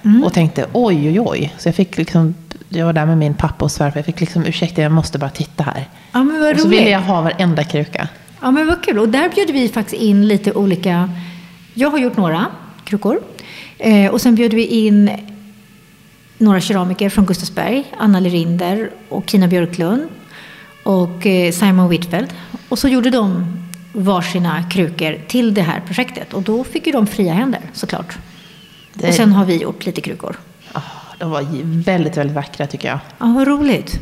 Mm. 0.04 0.24
Och 0.24 0.34
tänkte 0.34 0.66
oj, 0.74 1.10
oj, 1.10 1.20
oj. 1.20 1.54
Så 1.58 1.68
jag 1.68 1.76
fick 1.76 1.98
liksom, 1.98 2.36
jag 2.76 2.86
var 2.86 2.94
där 2.94 3.06
med 3.06 3.18
min 3.18 3.34
pappa 3.34 3.66
och 3.66 3.72
svärfar. 3.72 3.98
Jag 4.00 4.06
fick 4.06 4.20
liksom, 4.20 4.46
ursäkta, 4.46 4.82
jag 4.82 4.92
måste 4.92 5.20
bara 5.20 5.30
titta 5.30 5.64
här. 5.64 5.90
Ja, 6.12 6.24
men 6.24 6.40
vad 6.42 6.54
och 6.54 6.60
så 6.60 6.68
ville 6.68 6.90
jag 6.90 7.02
ha 7.02 7.22
varenda 7.22 7.64
kruka. 7.64 8.08
Ja, 8.42 8.52
men 8.52 8.68
vad 8.68 8.84
kul. 8.84 9.00
Och 9.00 9.10
där 9.10 9.30
bjöd 9.30 9.52
vi 9.52 9.70
faktiskt 9.70 10.02
in 10.02 10.28
lite 10.28 10.52
olika, 10.54 11.10
jag 11.74 11.90
har 11.90 11.98
gjort 11.98 12.18
några 12.18 12.46
krukor. 12.86 13.20
Eh, 13.78 14.12
och 14.12 14.22
sen 14.22 14.36
bjöd 14.36 14.54
vi 14.54 14.66
in 14.66 15.12
några 16.38 16.62
keramiker 16.62 17.10
från 17.10 17.26
Gustavsberg, 17.26 17.84
Anna 17.98 18.20
Lerinder 18.20 18.90
och 19.10 19.30
Kina 19.30 19.48
Björklund. 19.48 20.08
och 20.84 21.26
eh, 21.26 21.52
Simon 21.52 21.90
Whitfield. 21.90 22.34
Och 22.70 22.80
så 22.80 22.88
gjorde 22.88 23.10
de 23.10 23.46
varsina 23.94 24.64
krukor 24.72 25.18
till 25.28 25.54
det 25.54 25.62
här 25.62 25.82
projektet. 25.88 26.34
Och 26.34 26.42
då 26.42 26.64
fick 26.64 26.86
ju 26.86 26.92
de 26.94 27.08
fria 27.08 27.34
händer 27.34 27.62
såklart. 27.74 28.18
Det- 28.94 29.08
Och 29.08 29.14
sen 29.14 29.32
har 29.32 29.46
vi 29.46 29.58
gjort 29.58 29.86
lite 29.86 30.02
krukor. 30.02 30.36
De 31.24 31.32
var 31.32 31.42
ju 31.42 31.62
väldigt, 31.64 32.18
väldigt 32.18 32.36
vackra 32.36 32.68
tycker 32.68 32.88
jag. 32.88 33.00
Ja, 33.18 33.26
vad 33.26 33.48
roligt. 33.48 34.00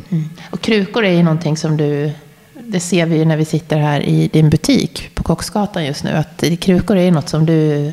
Och 0.50 0.60
krukor 0.60 1.04
är 1.04 1.12
ju 1.12 1.22
någonting 1.22 1.56
som 1.56 1.76
du, 1.76 2.10
det 2.54 2.80
ser 2.80 3.06
vi 3.06 3.16
ju 3.16 3.24
när 3.24 3.36
vi 3.36 3.44
sitter 3.44 3.76
här 3.76 4.00
i 4.00 4.28
din 4.28 4.50
butik 4.50 5.10
på 5.14 5.22
Kocksgatan 5.22 5.84
just 5.84 6.04
nu, 6.04 6.10
att 6.10 6.44
krukor 6.60 6.96
är 6.96 7.10
något 7.10 7.28
som 7.28 7.46
du 7.46 7.86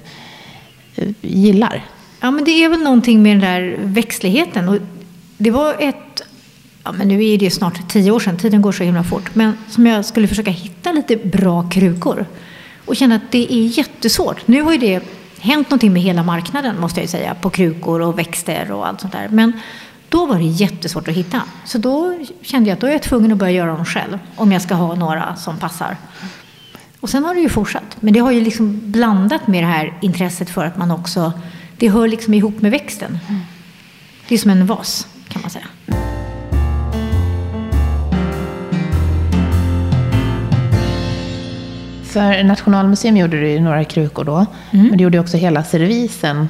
eh, 0.96 1.10
gillar. 1.22 1.86
Ja, 2.20 2.32
men 2.32 2.44
det 2.44 2.52
är 2.52 2.70
väl 2.70 2.80
någonting 2.80 3.24
med 3.24 3.32
den 3.32 3.42
där 3.42 3.78
växtligheten. 3.80 4.70
Och 4.70 4.78
det 5.38 5.52
var 5.52 5.76
ett, 5.80 6.24
ja 6.84 6.92
men 6.92 7.08
nu 7.08 7.26
är 7.26 7.38
det 7.38 7.52
snart 7.52 7.90
tio 7.90 8.12
år 8.12 8.20
sedan, 8.20 8.38
tiden 8.38 8.62
går 8.62 8.72
så 8.72 8.84
himla 8.84 9.04
fort. 9.04 9.36
Men 9.36 9.58
som 9.70 9.88
jag 9.88 10.06
skulle 10.06 10.28
försöka 10.28 10.52
hitta 10.52 10.92
lite 10.92 11.16
bra 11.16 11.70
krukor. 11.70 12.26
Och 12.86 12.96
känna 12.96 13.16
att 13.16 13.32
det 13.32 13.54
är 13.54 13.78
jättesvårt. 13.78 14.48
Nu 14.48 14.62
har 14.62 14.72
ju 14.72 14.78
det 14.78 15.04
hänt 15.40 15.70
någonting 15.70 15.94
med 15.94 16.02
hela 16.02 16.24
marknaden 16.24 16.80
måste 16.80 17.00
jag 17.00 17.04
ju 17.04 17.12
säga. 17.12 17.36
På 17.36 17.50
krukor 17.50 18.02
och 18.02 18.20
växter 18.20 18.72
och 18.72 18.88
allt 18.88 19.02
sånt 19.02 19.14
där. 19.14 19.28
Men 19.30 19.54
då 20.10 20.26
var 20.26 20.36
det 20.36 20.46
jättesvårt 20.46 21.08
att 21.08 21.14
hitta. 21.14 21.42
Så 21.66 21.78
då 21.78 22.26
kände 22.42 22.70
jag 22.70 22.76
att 22.76 22.82
då 22.82 22.88
är 22.88 22.92
jag 22.92 23.02
tvungen 23.02 23.32
att 23.32 23.38
börja 23.38 23.52
göra 23.52 23.72
dem 23.76 23.86
själv. 23.86 24.20
Om 24.36 24.52
jag 24.52 24.62
ska 24.62 24.76
ha 24.76 24.96
några 24.96 25.36
som 25.36 25.58
passar. 25.58 25.98
Och 27.00 27.10
sen 27.10 27.24
har 27.24 27.36
det 27.36 27.42
ju 27.42 27.50
fortsatt. 27.50 27.98
Men 28.00 28.14
det 28.14 28.20
har 28.20 28.32
ju 28.32 28.42
liksom 28.42 28.92
blandat 28.92 29.48
med 29.48 29.64
det 29.64 29.68
här 29.68 29.98
intresset 30.02 30.50
för 30.50 30.66
att 30.66 30.78
man 30.78 30.92
också, 30.92 31.34
det 31.78 31.90
hör 31.90 32.08
liksom 32.08 32.34
ihop 32.34 32.62
med 32.62 32.72
växten. 32.72 33.20
Det 34.28 34.36
är 34.36 34.40
som 34.40 34.52
en 34.52 34.66
vas 34.66 35.08
kan 35.28 35.42
man 35.42 35.52
säga. 35.52 35.66
För 42.10 42.44
Nationalmuseum 42.44 43.18
gjorde 43.18 43.40
du 43.40 43.50
ju 43.50 43.60
några 43.60 43.84
krukor 43.84 44.24
då, 44.24 44.46
men 44.72 44.98
du 44.98 45.04
gjorde 45.04 45.20
också 45.20 45.38
hela 45.38 45.64
servisen 45.64 46.50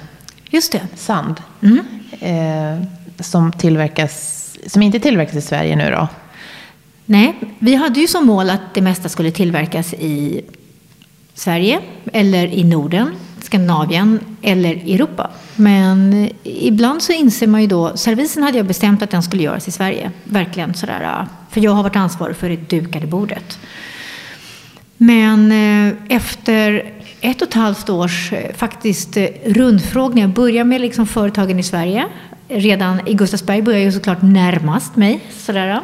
Just 0.49 0.71
det. 0.71 0.81
sand. 0.95 1.41
Mm. 1.61 1.79
Eh, 2.19 2.87
som, 3.19 3.51
tillverkas, 3.51 4.45
som 4.67 4.81
inte 4.81 4.99
tillverkas 4.99 5.35
i 5.35 5.41
Sverige 5.41 5.75
nu 5.75 5.91
då. 5.91 6.07
Nej, 7.05 7.35
vi 7.59 7.75
hade 7.75 7.99
ju 7.99 8.07
som 8.07 8.25
mål 8.25 8.49
att 8.49 8.73
det 8.73 8.81
mesta 8.81 9.09
skulle 9.09 9.31
tillverkas 9.31 9.93
i 9.93 10.41
Sverige 11.33 11.79
eller 12.13 12.47
i 12.47 12.63
Norden, 12.63 13.11
Skandinavien 13.41 14.19
eller 14.41 14.75
Europa. 14.75 15.29
Men 15.55 16.29
ibland 16.43 17.01
så 17.01 17.11
inser 17.13 17.47
man 17.47 17.61
ju 17.61 17.67
då, 17.67 17.97
servisen 17.97 18.43
hade 18.43 18.57
jag 18.57 18.65
bestämt 18.65 19.01
att 19.01 19.09
den 19.09 19.23
skulle 19.23 19.43
göras 19.43 19.67
i 19.67 19.71
Sverige. 19.71 20.11
Verkligen 20.23 20.73
sådär, 20.73 21.27
för 21.49 21.61
jag 21.61 21.71
har 21.71 21.83
varit 21.83 21.95
ansvarig 21.95 22.35
för 22.35 22.49
det 22.49 22.69
dukade 22.69 23.07
bordet. 23.07 23.59
Men 25.01 25.51
eh, 25.51 25.93
efter 26.09 26.93
ett 27.21 27.41
och 27.41 27.47
ett 27.47 27.53
halvt 27.53 27.89
års 27.89 28.33
eh, 28.33 28.55
faktiskt 28.55 29.17
eh, 29.17 29.27
rundfrågningar, 29.45 30.27
började 30.27 30.63
med 30.63 30.81
liksom 30.81 31.07
företagen 31.07 31.59
i 31.59 31.63
Sverige. 31.63 32.05
Redan 32.47 33.07
i 33.07 33.13
Gustavsberg 33.13 33.61
började 33.61 33.83
jag 33.83 33.93
såklart 33.93 34.21
närmast 34.21 34.95
mig. 34.95 35.19
Sådär. 35.37 35.81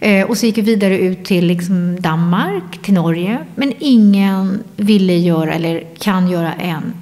Eh, 0.00 0.26
och 0.26 0.38
så 0.38 0.46
gick 0.46 0.58
jag 0.58 0.64
vidare 0.64 0.98
ut 0.98 1.24
till 1.24 1.46
liksom 1.46 2.00
Danmark, 2.00 2.82
till 2.82 2.94
Norge. 2.94 3.38
Men 3.54 3.72
ingen 3.78 4.62
ville 4.76 5.16
göra 5.16 5.54
eller 5.54 5.84
kan 5.98 6.30
göra 6.30 6.52
en, 6.52 6.94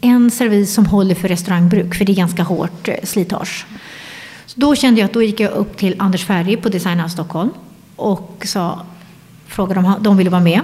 en 0.00 0.30
servis 0.30 0.74
som 0.74 0.86
håller 0.86 1.14
för 1.14 1.28
restaurangbruk, 1.28 1.94
för 1.94 2.04
det 2.04 2.12
är 2.12 2.16
ganska 2.16 2.42
hårt 2.42 2.88
slitage. 3.02 3.66
Så 4.46 4.60
då 4.60 4.74
kände 4.74 5.00
jag 5.00 5.06
att 5.06 5.12
då 5.12 5.22
gick 5.22 5.40
jag 5.40 5.52
upp 5.52 5.76
till 5.76 5.96
Anders 5.98 6.24
Ferry 6.24 6.56
på 6.56 6.68
Design 6.68 7.00
House 7.00 7.12
Stockholm 7.12 7.50
och 7.96 8.42
sa, 8.44 8.86
frågade 9.46 9.80
om 9.80 9.94
de 10.00 10.16
ville 10.16 10.30
vara 10.30 10.42
med. 10.42 10.60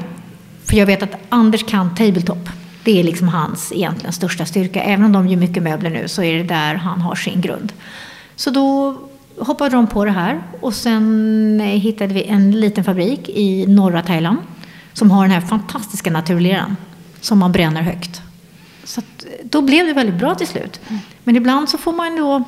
För 0.65 0.77
jag 0.77 0.87
vet 0.87 1.03
att 1.03 1.17
Anders 1.29 1.67
kan 1.67 1.95
tabletop. 1.95 2.49
Det 2.85 3.01
är 3.01 3.05
liksom 3.05 3.29
hans 3.29 3.73
egentligen 3.73 4.13
största 4.13 4.47
styrka. 4.47 4.83
Även 4.83 5.05
om 5.05 5.13
de 5.13 5.29
gör 5.29 5.37
mycket 5.37 5.63
möbler 5.63 5.91
nu 5.91 6.09
så 6.09 6.23
är 6.23 6.35
det 6.35 6.45
där 6.45 6.75
han 6.75 7.01
har 7.01 7.15
sin 7.15 7.41
grund. 7.41 7.73
Så 8.37 8.51
då 8.51 8.97
hoppade 9.39 9.71
de 9.71 9.87
på 9.87 10.05
det 10.05 10.11
här 10.11 10.43
och 10.61 10.75
sen 10.75 11.61
eh, 11.61 11.67
hittade 11.67 12.15
vi 12.15 12.25
en 12.25 12.61
liten 12.61 12.85
fabrik 12.85 13.29
i 13.29 13.67
norra 13.67 14.03
Thailand 14.03 14.39
som 14.93 15.11
har 15.11 15.23
den 15.23 15.31
här 15.31 15.41
fantastiska 15.41 16.11
naturleran 16.11 16.77
som 17.21 17.39
man 17.39 17.53
bränner 17.53 17.83
högt. 17.83 18.23
Så 18.85 19.01
att, 19.01 19.25
eh, 19.25 19.31
då 19.45 19.63
blev 19.63 19.87
det 19.87 19.93
väldigt 19.93 20.19
bra 20.19 20.35
till 20.35 20.47
slut. 20.47 20.81
Men 21.25 21.37
ibland 21.37 21.69
så 21.69 21.79
får 21.79 21.93
man 21.93 22.17
då 22.17 22.45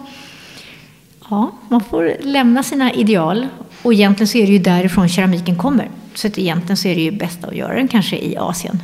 Ja, 1.30 1.50
man 1.68 1.80
får 1.80 2.16
lämna 2.20 2.62
sina 2.62 2.92
ideal. 2.92 3.46
Och 3.82 3.92
egentligen 3.92 4.28
så 4.28 4.38
är 4.38 4.46
det 4.46 4.52
ju 4.52 4.58
därifrån 4.58 5.08
keramiken 5.08 5.56
kommer. 5.56 5.90
Så 6.14 6.26
att 6.26 6.38
egentligen 6.38 6.76
så 6.76 6.88
är 6.88 6.94
det 6.94 7.02
ju 7.02 7.10
bäst 7.10 7.44
att 7.44 7.54
göra 7.54 7.74
den 7.74 7.88
kanske 7.88 8.16
i 8.16 8.36
Asien. 8.36 8.82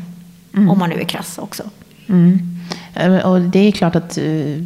Om 0.53 0.79
man 0.79 0.91
nu 0.91 1.01
är 1.01 1.05
krass 1.05 1.39
också. 1.39 1.63
Mm. 2.09 2.59
Eh, 2.95 3.17
Och 3.17 3.41
det 3.41 3.59
är 3.59 3.73
klart 3.73 3.97
att 3.97 4.19
eh, 4.19 4.25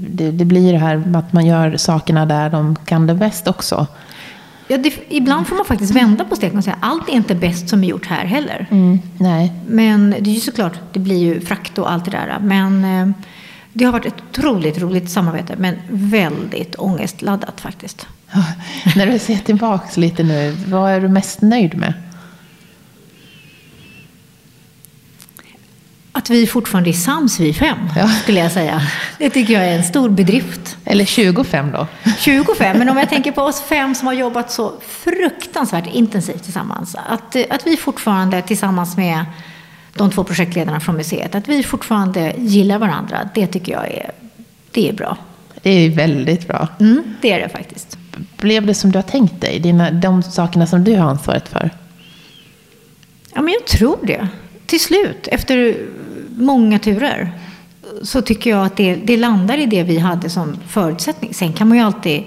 det, 0.08 0.30
det 0.30 0.44
blir 0.44 0.72
det 0.72 0.78
här 0.78 1.16
att 1.16 1.32
man 1.32 1.46
gör 1.46 1.76
sakerna 1.76 2.26
där 2.26 2.50
de 2.50 2.76
kan 2.84 3.06
det 3.06 3.14
bäst 3.14 3.48
också. 3.48 3.86
Ja, 4.68 4.78
det, 4.78 4.94
ibland 5.08 5.46
får 5.46 5.56
man 5.56 5.64
faktiskt 5.64 5.94
vända 5.94 6.24
på 6.24 6.36
steken 6.36 6.58
och 6.58 6.64
säga 6.64 6.76
allt 6.80 7.08
är 7.08 7.12
inte 7.12 7.34
bäst 7.34 7.68
som 7.68 7.84
är 7.84 7.88
gjort 7.88 8.06
här 8.06 8.24
heller. 8.24 8.66
Mm. 8.70 8.98
Nej, 9.18 9.52
Men 9.68 10.10
det 10.20 10.30
är 10.30 10.34
ju 10.34 10.40
såklart, 10.40 10.72
det 10.92 10.98
blir 11.00 11.18
ju 11.18 11.40
frakt 11.40 11.78
och 11.78 11.92
allt 11.92 12.04
det 12.04 12.10
där. 12.10 12.38
Men 12.40 12.84
eh, 12.84 13.14
det 13.72 13.84
har 13.84 13.92
varit 13.92 14.06
ett 14.06 14.22
otroligt 14.30 14.78
roligt 14.78 15.10
samarbete. 15.10 15.54
Men 15.58 15.74
väldigt 15.88 16.74
ångestladdat 16.78 17.60
faktiskt. 17.60 18.06
När 18.96 19.06
du 19.06 19.18
ser 19.18 19.36
tillbaks 19.36 19.96
lite 19.96 20.22
nu, 20.22 20.56
vad 20.68 20.90
är 20.90 21.00
du 21.00 21.08
mest 21.08 21.42
nöjd 21.42 21.76
med? 21.76 21.92
Att 26.16 26.30
vi 26.30 26.46
fortfarande 26.46 26.90
är 26.90 26.92
sams 26.92 27.40
vi 27.40 27.52
fem, 27.52 27.78
Ja. 27.96 28.08
skulle 28.08 28.40
jag 28.40 28.52
säga. 28.52 28.82
Det 29.18 29.30
tycker 29.30 29.54
jag 29.54 29.64
är 29.64 29.76
en 29.76 29.84
stor 29.84 30.08
bedrift. 30.08 30.76
Eller 30.84 31.04
25 31.04 31.72
då? 31.72 31.86
25, 32.18 32.78
men 32.78 32.88
om 32.88 32.96
jag 32.96 33.08
tänker 33.08 33.32
på 33.32 33.42
oss 33.42 33.60
fem 33.62 33.94
som 33.94 34.06
har 34.06 34.14
jobbat 34.14 34.52
så 34.52 34.72
fruktansvärt 34.88 35.86
intensivt 35.94 36.44
tillsammans. 36.44 36.96
Att, 37.08 37.36
att 37.50 37.66
vi 37.66 37.76
fortfarande 37.76 38.42
tillsammans 38.42 38.96
med 38.96 39.24
de 39.94 40.10
två 40.10 40.24
projektledarna 40.24 40.80
från 40.80 40.96
museet, 40.96 41.34
att 41.34 41.48
vi 41.48 41.62
fortfarande 41.62 42.34
gillar 42.38 42.78
varandra, 42.78 43.28
det 43.34 43.46
tycker 43.46 43.72
jag 43.72 43.86
är, 43.90 44.10
det 44.70 44.88
är 44.88 44.92
bra. 44.92 45.16
Det 45.62 45.70
är 45.70 45.90
väldigt 45.90 46.48
bra. 46.48 46.68
Mm, 46.80 47.02
det 47.20 47.32
är 47.32 47.40
det 47.40 47.48
faktiskt. 47.48 47.98
Blev 48.36 48.66
det 48.66 48.74
som 48.74 48.92
du 48.92 48.98
har 48.98 49.02
tänkt 49.02 49.40
dig? 49.40 49.58
Dina, 49.60 49.90
de 49.90 50.22
sakerna 50.22 50.66
som 50.66 50.84
du 50.84 50.96
har 50.96 51.10
ansvaret 51.10 51.48
för? 51.48 51.70
Ja, 53.34 53.42
men 53.42 53.52
jag 53.54 53.66
tror 53.66 53.98
det. 54.02 54.28
Till 54.66 54.80
slut, 54.80 55.28
efter 55.32 55.76
många 56.36 56.78
turer, 56.78 57.32
så 58.02 58.22
tycker 58.22 58.50
jag 58.50 58.66
att 58.66 58.76
det, 58.76 58.94
det 58.94 59.16
landar 59.16 59.58
i 59.58 59.66
det 59.66 59.82
vi 59.82 59.98
hade 59.98 60.30
som 60.30 60.56
förutsättning. 60.68 61.34
Sen 61.34 61.52
kan 61.52 61.68
man 61.68 61.78
ju 61.78 61.84
alltid, 61.84 62.22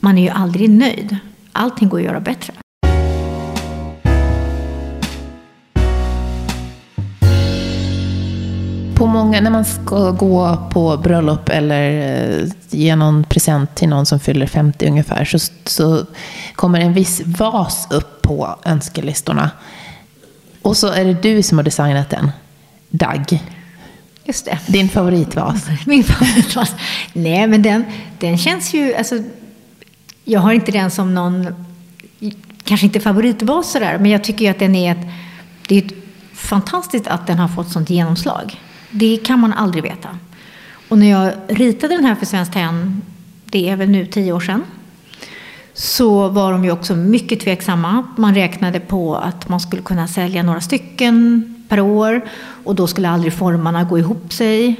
man 0.00 0.18
är 0.18 0.22
ju 0.22 0.28
aldrig 0.28 0.70
nöjd. 0.70 1.16
Allting 1.52 1.88
går 1.88 1.98
att 1.98 2.04
göra 2.04 2.20
bättre. 2.20 2.52
På 8.94 9.06
många, 9.06 9.40
när 9.40 9.50
man 9.50 9.64
ska 9.64 10.10
gå 10.10 10.68
på 10.72 10.96
bröllop 10.96 11.48
eller 11.48 11.90
eh, 12.42 12.48
ge 12.70 12.96
någon 12.96 13.24
present 13.24 13.74
till 13.74 13.88
någon 13.88 14.06
som 14.06 14.20
fyller 14.20 14.46
50 14.46 14.86
ungefär 14.86 15.24
så, 15.24 15.38
så 15.64 16.06
kommer 16.54 16.80
en 16.80 16.92
viss 16.92 17.22
vas 17.26 17.88
upp 17.90 18.22
på 18.22 18.56
önskelistorna. 18.64 19.50
Och 20.62 20.76
så 20.76 20.88
är 20.92 21.04
det 21.04 21.22
du 21.22 21.42
som 21.42 21.58
har 21.58 21.62
designat 21.62 22.10
den. 22.10 22.30
Dag. 22.94 23.42
Just 24.24 24.44
det. 24.44 24.58
Din 24.66 24.88
favoritvas. 24.88 25.66
Min 25.86 26.04
favoritvas. 26.04 26.74
Nej, 27.12 27.46
men 27.46 27.62
den, 27.62 27.84
den 28.18 28.38
känns 28.38 28.74
ju... 28.74 28.94
Alltså, 28.94 29.18
jag 30.24 30.40
har 30.40 30.52
inte 30.52 30.72
den 30.72 30.90
som 30.90 31.14
någon... 31.14 31.66
Kanske 32.64 32.86
inte 32.86 33.00
favoritvas 33.00 33.72
sådär, 33.72 33.98
men 33.98 34.10
jag 34.10 34.24
tycker 34.24 34.44
ju 34.44 34.50
att 34.50 34.58
den 34.58 34.74
är 34.74 34.92
ett... 34.92 35.06
Det 35.68 35.74
är 35.74 35.86
ett 35.86 35.92
fantastiskt 36.32 37.06
att 37.06 37.26
den 37.26 37.38
har 37.38 37.48
fått 37.48 37.68
sånt 37.68 37.90
genomslag. 37.90 38.60
Det 38.90 39.16
kan 39.16 39.40
man 39.40 39.52
aldrig 39.52 39.82
veta. 39.82 40.18
Och 40.88 40.98
när 40.98 41.10
jag 41.10 41.32
ritade 41.48 41.96
den 41.96 42.04
här 42.04 42.14
för 42.14 42.26
Svenskt 42.26 42.52
Tenn, 42.52 43.02
det 43.44 43.68
är 43.68 43.76
väl 43.76 43.88
nu 43.88 44.06
tio 44.06 44.32
år 44.32 44.40
sedan, 44.40 44.62
så 45.74 46.28
var 46.28 46.52
de 46.52 46.64
ju 46.64 46.70
också 46.70 46.96
mycket 46.96 47.40
tveksamma. 47.40 48.06
Man 48.16 48.34
räknade 48.34 48.80
på 48.80 49.16
att 49.16 49.48
man 49.48 49.60
skulle 49.60 49.82
kunna 49.82 50.08
sälja 50.08 50.42
några 50.42 50.60
stycken 50.60 51.53
per 51.74 51.80
år 51.80 52.20
och 52.64 52.74
då 52.74 52.86
skulle 52.86 53.08
aldrig 53.08 53.32
formarna 53.32 53.84
gå 53.84 53.98
ihop 53.98 54.32
sig. 54.32 54.76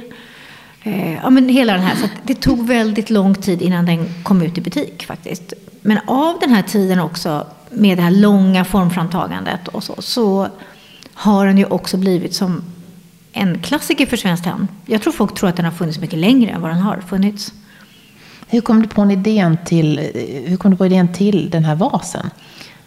Eh, 0.83 1.13
ja, 1.13 1.29
men 1.29 1.49
hela 1.49 1.73
den 1.73 1.81
här. 1.81 1.95
Så 1.95 2.07
det 2.23 2.35
tog 2.35 2.67
väldigt 2.67 3.09
lång 3.09 3.35
tid 3.35 3.61
innan 3.61 3.85
den 3.85 4.23
kom 4.23 4.41
ut 4.41 4.57
i 4.57 4.61
butik 4.61 5.05
faktiskt. 5.05 5.53
Men 5.81 5.99
av 6.07 6.39
den 6.39 6.49
här 6.49 6.61
tiden 6.61 6.99
också, 6.99 7.47
med 7.69 7.97
det 7.97 8.01
här 8.01 8.11
långa 8.11 8.65
formframtagandet 8.65 9.67
och 9.67 9.83
så, 9.83 9.95
så 9.99 10.47
har 11.13 11.45
den 11.45 11.57
ju 11.57 11.65
också 11.65 11.97
blivit 11.97 12.33
som 12.33 12.63
en 13.33 13.59
klassiker 13.61 14.05
för 14.05 14.17
Svenskt 14.17 14.43
Tenn. 14.43 14.67
Jag 14.85 15.01
tror 15.01 15.13
folk 15.13 15.35
tror 15.35 15.49
att 15.49 15.55
den 15.55 15.65
har 15.65 15.71
funnits 15.71 15.99
mycket 15.99 16.19
längre 16.19 16.51
än 16.51 16.61
vad 16.61 16.71
den 16.71 16.79
har 16.79 17.03
funnits. 17.07 17.53
Hur 18.47 18.61
kom 18.61 18.81
du 18.81 18.87
på 18.87 19.01
en 19.01 19.11
idén 19.11 19.57
till, 19.65 19.99
hur 20.45 20.57
kom 20.57 20.71
du 20.71 20.77
på 20.77 20.85
idén 20.85 21.13
till 21.13 21.49
den 21.49 21.65
här 21.65 21.75
vasen? 21.75 22.29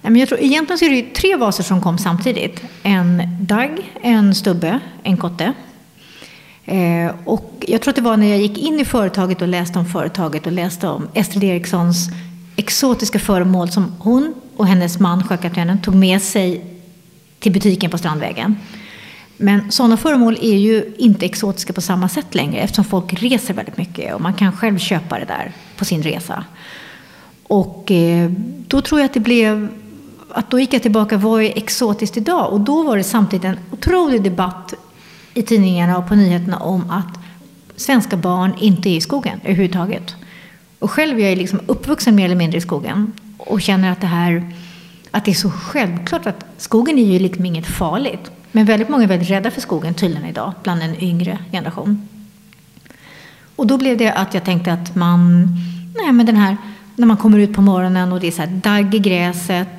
Men 0.02 0.16
jag 0.16 0.28
tror, 0.28 0.40
egentligen 0.40 0.78
så 0.78 0.84
är 0.84 0.90
det 0.90 0.96
ju 0.96 1.10
tre 1.12 1.36
vaser 1.36 1.64
som 1.64 1.80
kom 1.80 1.98
samtidigt. 1.98 2.62
En 2.82 3.22
dagg, 3.40 3.92
en 4.02 4.34
stubbe, 4.34 4.80
en 5.02 5.16
kotte. 5.16 5.52
Eh, 6.64 7.12
och 7.24 7.64
jag 7.68 7.80
tror 7.80 7.90
att 7.90 7.96
det 7.96 8.02
var 8.02 8.16
när 8.16 8.26
jag 8.26 8.38
gick 8.38 8.58
in 8.58 8.80
i 8.80 8.84
företaget 8.84 9.42
och 9.42 9.48
läste 9.48 9.78
om 9.78 9.86
företaget 9.86 10.46
och 10.46 10.52
läste 10.52 10.88
om 10.88 11.08
Estrid 11.14 11.44
Erikssons 11.44 12.08
exotiska 12.56 13.18
föremål 13.18 13.70
som 13.70 13.94
hon 13.98 14.34
och 14.56 14.66
hennes 14.66 14.98
man, 14.98 15.24
sjökaptenen, 15.28 15.82
tog 15.82 15.94
med 15.94 16.22
sig 16.22 16.64
till 17.38 17.52
butiken 17.52 17.90
på 17.90 17.98
Strandvägen. 17.98 18.56
Men 19.36 19.72
sådana 19.72 19.96
föremål 19.96 20.38
är 20.42 20.56
ju 20.56 20.94
inte 20.98 21.26
exotiska 21.26 21.72
på 21.72 21.80
samma 21.80 22.08
sätt 22.08 22.34
längre 22.34 22.60
eftersom 22.60 22.84
folk 22.84 23.22
reser 23.22 23.54
väldigt 23.54 23.76
mycket 23.76 24.14
och 24.14 24.20
man 24.20 24.34
kan 24.34 24.52
själv 24.52 24.78
köpa 24.78 25.18
det 25.18 25.24
där 25.24 25.52
på 25.76 25.84
sin 25.84 26.02
resa. 26.02 26.44
Och 27.42 27.90
eh, 27.90 28.30
då 28.66 28.80
tror 28.80 29.00
jag 29.00 29.06
att 29.06 29.14
det 29.14 29.20
blev 29.20 29.68
att 30.30 30.50
då 30.50 30.60
gick 30.60 30.74
jag 30.74 30.82
tillbaka, 30.82 31.16
vad 31.16 31.42
är 31.42 31.52
exotiskt 31.56 32.16
idag? 32.16 32.52
Och 32.52 32.60
då 32.60 32.82
var 32.82 32.96
det 32.96 33.04
samtidigt 33.04 33.44
en 33.44 33.58
otrolig 33.70 34.22
debatt 34.22 34.74
i 35.34 35.42
tidningarna 35.42 35.98
och 35.98 36.08
på 36.08 36.14
nyheterna 36.14 36.58
om 36.58 36.90
att 36.90 37.18
svenska 37.76 38.16
barn 38.16 38.54
inte 38.58 38.88
är 38.88 38.96
i 38.96 39.00
skogen 39.00 39.40
överhuvudtaget. 39.44 40.14
Och 40.78 40.90
själv 40.90 41.20
är 41.20 41.28
jag 41.28 41.38
liksom 41.38 41.60
uppvuxen 41.66 42.14
mer 42.14 42.24
eller 42.24 42.36
mindre 42.36 42.58
i 42.58 42.60
skogen 42.60 43.12
och 43.38 43.62
känner 43.62 43.92
att 43.92 44.00
det 44.00 44.06
här 44.06 44.54
att 45.10 45.24
det 45.24 45.30
är 45.30 45.34
så 45.34 45.50
självklart 45.50 46.26
att 46.26 46.44
skogen 46.56 46.98
är 46.98 47.04
ju 47.04 47.18
liksom 47.18 47.46
inget 47.46 47.66
farligt. 47.66 48.30
Men 48.52 48.66
väldigt 48.66 48.88
många 48.88 49.04
är 49.04 49.08
väldigt 49.08 49.30
rädda 49.30 49.50
för 49.50 49.60
skogen 49.60 49.94
tydligen 49.94 50.24
idag, 50.24 50.52
bland 50.62 50.82
en 50.82 51.02
yngre 51.02 51.38
generation. 51.52 52.08
Och 53.56 53.66
då 53.66 53.78
blev 53.78 53.96
det 53.96 54.12
att 54.12 54.34
jag 54.34 54.44
tänkte 54.44 54.72
att 54.72 54.94
man, 54.94 55.48
nej 55.96 56.12
men 56.12 56.26
den 56.26 56.36
här, 56.36 56.56
när 56.96 57.06
man 57.06 57.16
kommer 57.16 57.38
ut 57.38 57.54
på 57.54 57.62
morgonen 57.62 58.12
och 58.12 58.20
det 58.20 58.26
är 58.26 58.30
så 58.30 58.42
här 58.42 58.48
dagg 58.48 58.94
i 58.94 58.98
gräset, 58.98 59.77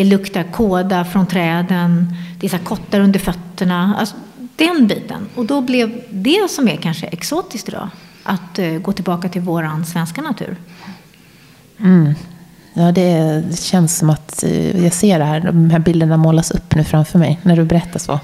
det 0.00 0.04
luktar 0.04 0.42
kåda 0.42 1.04
från 1.04 1.26
träden, 1.26 2.14
det 2.38 2.46
är 2.46 2.50
så 2.50 2.58
kottar 2.58 3.00
under 3.00 3.18
fötterna. 3.18 3.96
Alltså, 3.98 4.16
den 4.56 4.86
biten. 4.86 5.28
Och 5.34 5.46
då 5.46 5.60
blev 5.60 6.02
det 6.10 6.50
som 6.50 6.68
är 6.68 6.76
kanske 6.76 7.06
exotiskt 7.06 7.68
idag, 7.68 7.88
att 8.22 8.58
uh, 8.58 8.78
gå 8.78 8.92
tillbaka 8.92 9.28
till 9.28 9.40
våran 9.40 9.86
svenska 9.86 10.22
natur. 10.22 10.56
Mm. 11.80 12.14
Ja, 12.74 12.92
det 12.92 13.42
känns 13.58 13.98
som 13.98 14.10
att 14.10 14.44
uh, 14.46 14.84
jag 14.84 14.92
ser 14.92 15.18
det 15.18 15.24
här, 15.24 15.40
de 15.40 15.70
här 15.70 15.78
bilderna 15.78 16.16
målas 16.16 16.50
upp 16.50 16.74
nu 16.74 16.84
framför 16.84 17.18
mig 17.18 17.38
när 17.42 17.56
du 17.56 17.64
berättar 17.64 17.98
så. 17.98 18.20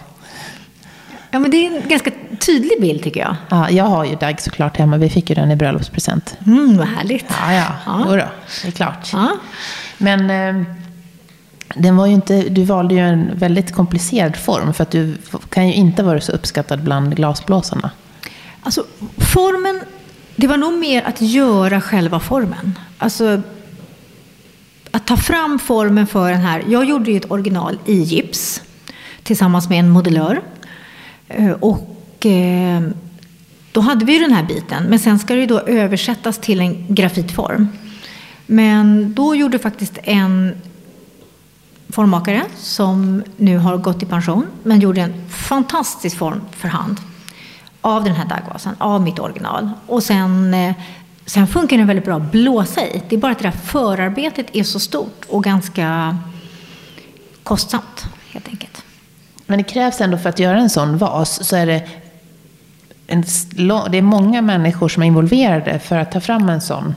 Ja, 1.30 1.38
men 1.38 1.50
det 1.50 1.66
är 1.66 1.82
en 1.82 1.88
ganska 1.88 2.10
tydlig 2.46 2.80
bild 2.80 3.02
tycker 3.02 3.20
jag. 3.20 3.36
Ja, 3.48 3.70
jag 3.70 3.84
har 3.84 4.04
ju 4.04 4.16
Dagg 4.16 4.40
såklart 4.40 4.76
hemma. 4.76 4.96
Vi 4.96 5.10
fick 5.10 5.28
ju 5.28 5.34
den 5.34 5.50
i 5.50 5.56
bröllopspresent. 5.56 6.36
Mm, 6.46 6.76
vad 6.76 6.86
härligt. 6.86 7.26
Ja, 7.28 7.52
ja. 7.52 7.66
ja. 7.86 8.10
Jodå, 8.10 8.24
det 8.62 8.68
är 8.68 8.72
klart. 8.72 9.10
Ja. 9.12 9.36
Men 9.98 10.30
eh, 10.30 10.66
den 11.78 11.96
var 11.96 12.06
ju 12.06 12.12
inte, 12.12 12.48
du 12.48 12.64
valde 12.64 12.94
ju 12.94 13.00
en 13.00 13.30
väldigt 13.34 13.72
komplicerad 13.72 14.36
form. 14.36 14.74
För 14.74 14.82
att 14.82 14.90
du 14.90 15.16
kan 15.48 15.68
ju 15.68 15.74
inte 15.74 16.02
vara 16.02 16.20
så 16.20 16.32
uppskattad 16.32 16.82
bland 16.82 17.16
glasblåsarna. 17.16 17.90
Alltså, 18.62 18.84
formen, 19.16 19.80
det 20.36 20.46
var 20.46 20.56
nog 20.56 20.72
mer 20.72 21.02
att 21.02 21.20
göra 21.20 21.80
själva 21.80 22.20
formen. 22.20 22.78
Alltså, 22.98 23.42
att 24.90 25.06
ta 25.06 25.16
fram 25.16 25.58
formen 25.58 26.06
för 26.06 26.30
den 26.30 26.40
här. 26.40 26.62
Jag 26.68 26.84
gjorde 26.84 27.10
ju 27.10 27.16
ett 27.16 27.30
original 27.30 27.78
i 27.86 27.94
gips 27.94 28.62
tillsammans 29.22 29.68
med 29.68 29.78
en 29.78 29.90
modellör. 29.90 30.40
Eh, 31.28 31.50
och 31.50 32.26
eh, 32.26 32.80
då 33.72 33.80
hade 33.80 34.04
vi 34.04 34.12
ju 34.12 34.18
den 34.18 34.32
här 34.32 34.44
biten. 34.44 34.84
Men 34.84 34.98
sen 34.98 35.18
ska 35.18 35.34
det 35.34 35.40
ju 35.40 35.46
då 35.46 35.60
översättas 35.60 36.38
till 36.38 36.60
en 36.60 36.94
grafitform. 36.94 37.68
Men 38.46 39.14
då 39.14 39.34
gjorde 39.34 39.58
faktiskt 39.58 39.98
en 40.02 40.54
formmakare 41.96 42.44
som 42.56 43.22
nu 43.36 43.58
har 43.58 43.76
gått 43.76 44.02
i 44.02 44.06
pension, 44.06 44.46
men 44.62 44.80
gjorde 44.80 45.00
en 45.00 45.28
fantastisk 45.28 46.18
form 46.18 46.40
för 46.50 46.68
hand 46.68 47.00
av 47.80 48.04
den 48.04 48.14
här 48.14 48.24
daggvasen, 48.24 48.74
av 48.78 49.02
mitt 49.02 49.18
original. 49.18 49.70
Och 49.86 50.02
sen, 50.02 50.54
eh, 50.54 50.74
sen 51.26 51.46
funkar 51.46 51.78
den 51.78 51.86
väldigt 51.86 52.04
bra 52.04 52.16
att 52.16 52.32
blåsa 52.32 52.86
i. 52.86 53.02
Det 53.08 53.16
är 53.16 53.20
bara 53.20 53.32
att 53.32 53.38
det 53.38 53.44
där 53.44 53.50
förarbetet 53.50 54.46
är 54.52 54.62
så 54.64 54.80
stort 54.80 55.24
och 55.28 55.44
ganska 55.44 56.18
kostsamt, 57.42 58.04
helt 58.32 58.48
enkelt. 58.48 58.84
Men 59.46 59.58
det 59.58 59.64
krävs 59.64 60.00
ändå 60.00 60.18
för 60.18 60.28
att 60.28 60.38
göra 60.38 60.58
en 60.58 60.70
sån 60.70 60.98
vas, 60.98 61.48
så 61.48 61.56
är 61.56 61.66
det 61.66 61.88
en, 63.06 63.24
det 63.90 63.98
är 63.98 64.02
många 64.02 64.42
människor 64.42 64.88
som 64.88 65.02
är 65.02 65.06
involverade 65.06 65.78
för 65.78 65.98
att 65.98 66.12
ta 66.12 66.20
fram 66.20 66.48
en 66.48 66.60
sån. 66.60 66.94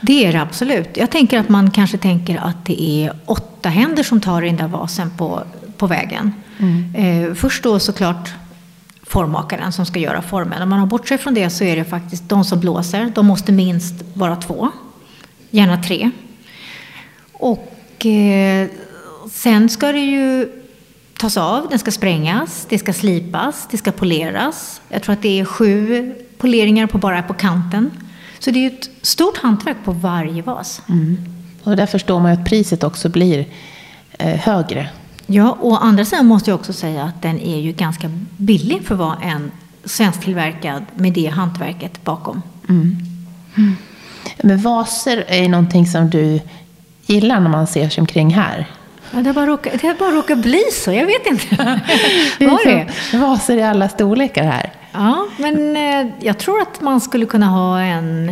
Det 0.00 0.26
är 0.26 0.32
det 0.32 0.40
absolut. 0.40 0.96
Jag 0.96 1.10
tänker 1.10 1.38
att 1.38 1.48
man 1.48 1.70
kanske 1.70 1.98
tänker 1.98 2.36
att 2.36 2.64
det 2.64 2.82
är 2.82 3.12
åtta 3.26 3.68
händer 3.68 4.02
som 4.02 4.20
tar 4.20 4.42
den 4.42 4.56
där 4.56 4.68
vasen 4.68 5.10
på, 5.16 5.42
på 5.76 5.86
vägen. 5.86 6.34
Mm. 6.58 6.94
Eh, 6.94 7.34
först 7.34 7.62
då 7.62 7.78
såklart 7.78 8.30
formmakaren 9.02 9.72
som 9.72 9.86
ska 9.86 10.00
göra 10.00 10.22
formen. 10.22 10.62
Om 10.62 10.68
man 10.68 10.78
har 10.78 10.86
bortsett 10.86 11.20
från 11.20 11.34
det 11.34 11.50
så 11.50 11.64
är 11.64 11.76
det 11.76 11.84
faktiskt 11.84 12.28
de 12.28 12.44
som 12.44 12.60
blåser. 12.60 13.12
De 13.14 13.26
måste 13.26 13.52
minst 13.52 13.94
vara 14.14 14.36
två, 14.36 14.68
gärna 15.50 15.82
tre. 15.82 16.10
Och 17.32 18.06
eh, 18.06 18.68
sen 19.30 19.68
ska 19.68 19.92
det 19.92 20.00
ju 20.00 20.48
tas 21.22 21.36
av, 21.36 21.68
den 21.68 21.78
ska 21.78 21.90
sprängas, 21.90 22.66
det 22.68 22.78
ska 22.78 22.92
slipas, 22.92 23.68
det 23.70 23.78
ska 23.78 23.92
poleras. 23.92 24.80
Jag 24.88 25.02
tror 25.02 25.12
att 25.12 25.22
det 25.22 25.40
är 25.40 25.44
sju 25.44 26.14
poleringar 26.38 26.86
på 26.86 26.98
bara 26.98 27.22
på 27.22 27.34
kanten. 27.34 27.90
Så 28.38 28.50
det 28.50 28.66
är 28.66 28.70
ett 28.70 28.90
stort 29.02 29.38
hantverk 29.38 29.76
på 29.84 29.92
varje 29.92 30.42
vas. 30.42 30.82
Mm. 30.88 31.18
Och 31.62 31.76
där 31.76 31.86
förstår 31.86 32.20
man 32.20 32.32
att 32.32 32.44
priset 32.44 32.84
också 32.84 33.08
blir 33.08 33.46
eh, 34.18 34.40
högre. 34.40 34.88
Ja, 35.26 35.56
och 35.60 35.84
andra 35.84 36.04
sidan 36.04 36.26
måste 36.26 36.50
jag 36.50 36.60
också 36.60 36.72
säga 36.72 37.04
att 37.04 37.22
den 37.22 37.40
är 37.40 37.58
ju 37.58 37.72
ganska 37.72 38.10
billig 38.36 38.82
för 38.84 38.94
att 38.94 38.98
vara 38.98 39.16
en 39.22 39.50
svensktillverkad 39.84 40.84
med 40.94 41.12
det 41.12 41.26
hantverket 41.26 42.04
bakom. 42.04 42.42
Mm. 42.68 42.96
Mm. 43.56 43.76
Men 44.42 44.58
vaser 44.58 45.24
är 45.28 45.42
ju 45.42 45.48
någonting 45.48 45.86
som 45.86 46.10
du 46.10 46.40
gillar 47.06 47.40
när 47.40 47.50
man 47.50 47.66
ser 47.66 47.88
sig 47.88 48.00
omkring 48.00 48.34
här. 48.34 48.68
Ja, 49.14 49.20
det, 49.22 49.32
bara 49.32 49.46
råkar, 49.46 49.72
det 49.82 49.98
bara 49.98 50.10
råkar 50.10 50.36
bli 50.36 50.62
så, 50.72 50.92
jag 50.92 51.06
vet 51.06 51.26
inte. 51.26 51.56
det 52.38 52.44
är 52.44 52.66
det? 53.12 53.18
vaser 53.18 53.56
i 53.56 53.62
alla 53.62 53.88
storlekar 53.88 54.44
här. 54.44 54.72
Ja, 54.92 55.26
men 55.36 55.76
eh, 55.76 56.12
jag 56.20 56.38
tror 56.38 56.60
att 56.62 56.80
man 56.80 57.00
skulle 57.00 57.26
kunna 57.26 57.46
ha 57.46 57.80
en... 57.80 58.28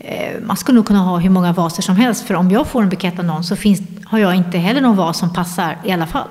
Eh, 0.00 0.40
man 0.42 0.56
skulle 0.56 0.76
nog 0.76 0.86
kunna 0.86 0.98
ha 0.98 1.18
hur 1.18 1.30
många 1.30 1.52
vaser 1.52 1.82
som 1.82 1.96
helst, 1.96 2.26
för 2.26 2.34
om 2.34 2.50
jag 2.50 2.66
får 2.66 2.82
en 2.82 2.88
bukett 2.88 3.18
av 3.18 3.24
någon 3.24 3.44
så 3.44 3.56
finns, 3.56 3.80
har 4.04 4.18
jag 4.18 4.34
inte 4.34 4.58
heller 4.58 4.80
någon 4.80 4.96
vas 4.96 5.18
som 5.18 5.32
passar 5.32 5.78
i 5.84 5.92
alla 5.92 6.06
fall. 6.06 6.28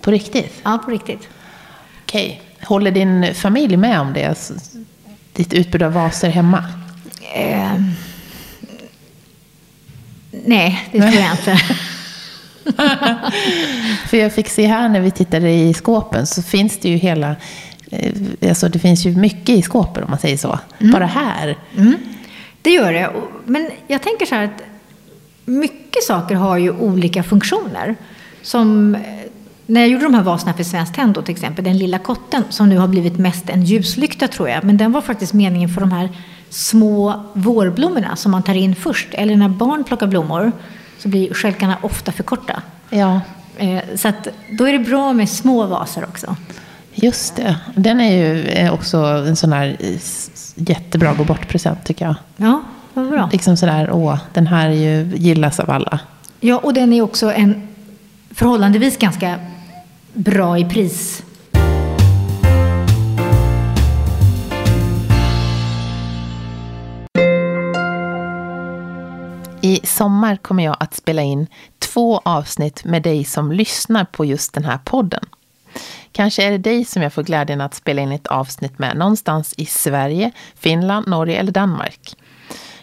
På 0.00 0.10
riktigt? 0.10 0.60
Ja, 0.62 0.78
på 0.84 0.90
riktigt. 0.90 1.28
Okej. 2.04 2.42
Håller 2.62 2.90
din 2.90 3.34
familj 3.34 3.76
med 3.76 4.00
om 4.00 4.12
det? 4.12 4.24
Alltså, 4.24 4.54
ditt 5.32 5.52
utbud 5.52 5.82
av 5.82 5.92
vaser 5.92 6.28
hemma? 6.30 6.64
Eh, 7.34 7.72
nej, 10.30 10.88
det 10.92 11.00
tror 11.00 11.22
jag 11.22 11.30
inte. 11.38 11.58
För 14.08 14.16
jag 14.16 14.32
fick 14.32 14.48
se 14.48 14.66
här 14.66 14.88
när 14.88 15.00
vi 15.00 15.10
tittade 15.10 15.50
i 15.50 15.74
skåpen 15.74 16.26
så 16.26 16.42
finns 16.42 16.78
det 16.78 16.88
ju 16.88 16.96
hela... 16.96 17.36
Eh, 17.90 18.12
alltså 18.48 18.68
det 18.68 18.78
finns 18.78 19.06
ju 19.06 19.16
mycket 19.16 19.48
i 19.48 19.62
skåpen 19.62 20.04
om 20.04 20.10
man 20.10 20.18
säger 20.18 20.36
så. 20.36 20.58
Mm. 20.78 20.92
Bara 20.92 21.06
här. 21.06 21.58
Mm. 21.76 21.94
Det 22.62 22.70
gör 22.70 22.92
det. 22.92 23.10
Men 23.44 23.70
jag 23.86 24.02
tänker 24.02 24.26
så 24.26 24.34
här 24.34 24.44
att 24.44 24.62
mycket 25.44 26.04
saker 26.04 26.34
har 26.34 26.58
ju 26.58 26.70
olika 26.70 27.22
funktioner. 27.22 27.96
Som 28.42 28.94
eh, 28.94 29.00
när 29.66 29.80
jag 29.80 29.90
gjorde 29.90 30.04
de 30.04 30.14
här 30.14 30.22
vaserna 30.22 30.54
för 30.54 30.64
Svenskt 30.64 30.94
Tenn 30.94 31.14
till 31.14 31.34
exempel, 31.34 31.64
den 31.64 31.78
lilla 31.78 31.98
kotten 31.98 32.42
som 32.50 32.68
nu 32.68 32.78
har 32.78 32.88
blivit 32.88 33.18
mest 33.18 33.50
en 33.50 33.64
ljuslykta 33.64 34.28
tror 34.28 34.48
jag. 34.48 34.64
Men 34.64 34.76
den 34.76 34.92
var 34.92 35.00
faktiskt 35.00 35.32
meningen 35.32 35.68
för 35.68 35.80
de 35.80 35.92
här 35.92 36.08
små 36.48 37.22
vårblommorna 37.32 38.16
som 38.16 38.32
man 38.32 38.42
tar 38.42 38.54
in 38.54 38.74
först. 38.74 39.08
Eller 39.12 39.36
när 39.36 39.48
barn 39.48 39.84
plockar 39.84 40.06
blommor 40.06 40.52
så 41.02 41.08
blir 41.08 41.34
skälkarna 41.34 41.78
ofta 41.82 42.12
för 42.12 42.22
korta. 42.22 42.62
Ja. 42.90 43.20
Eh, 43.58 43.80
så 43.96 44.08
att 44.08 44.28
då 44.58 44.64
är 44.64 44.72
det 44.72 44.78
bra 44.78 45.12
med 45.12 45.28
små 45.28 45.66
vaser 45.66 46.04
också. 46.04 46.36
Just 46.94 47.36
det. 47.36 47.56
Den 47.74 48.00
är 48.00 48.16
ju 48.16 48.44
eh, 48.44 48.74
också 48.74 48.98
en 48.98 49.36
sån 49.36 49.52
här 49.52 49.76
jättebra 50.54 51.14
gå 51.14 51.24
bort-present 51.24 51.84
tycker 51.84 52.04
jag. 52.04 52.14
Ja, 52.36 52.62
vad 52.94 53.10
bra. 53.10 53.28
Liksom 53.32 53.56
sådär, 53.56 53.90
åh, 53.92 54.18
den 54.32 54.46
här 54.46 54.68
är 54.68 54.72
ju, 54.72 55.16
gillas 55.16 55.60
av 55.60 55.70
alla. 55.70 56.00
Ja, 56.40 56.58
och 56.58 56.74
den 56.74 56.92
är 56.92 57.02
också 57.02 57.32
en 57.32 57.68
förhållandevis 58.34 58.98
ganska 58.98 59.38
bra 60.12 60.58
i 60.58 60.64
pris 60.64 61.22
I 69.82 69.86
sommar 69.86 70.36
kommer 70.36 70.64
jag 70.64 70.76
att 70.80 70.94
spela 70.94 71.22
in 71.22 71.46
två 71.78 72.20
avsnitt 72.24 72.84
med 72.84 73.02
dig 73.02 73.24
som 73.24 73.52
lyssnar 73.52 74.04
på 74.04 74.24
just 74.24 74.54
den 74.54 74.64
här 74.64 74.78
podden. 74.84 75.24
Kanske 76.12 76.44
är 76.44 76.50
det 76.50 76.58
dig 76.58 76.84
som 76.84 77.02
jag 77.02 77.12
får 77.12 77.22
glädjen 77.22 77.60
att 77.60 77.74
spela 77.74 78.02
in 78.02 78.12
ett 78.12 78.26
avsnitt 78.26 78.78
med 78.78 78.96
någonstans 78.96 79.54
i 79.56 79.66
Sverige, 79.66 80.30
Finland, 80.54 81.08
Norge 81.08 81.36
eller 81.36 81.52
Danmark. 81.52 82.16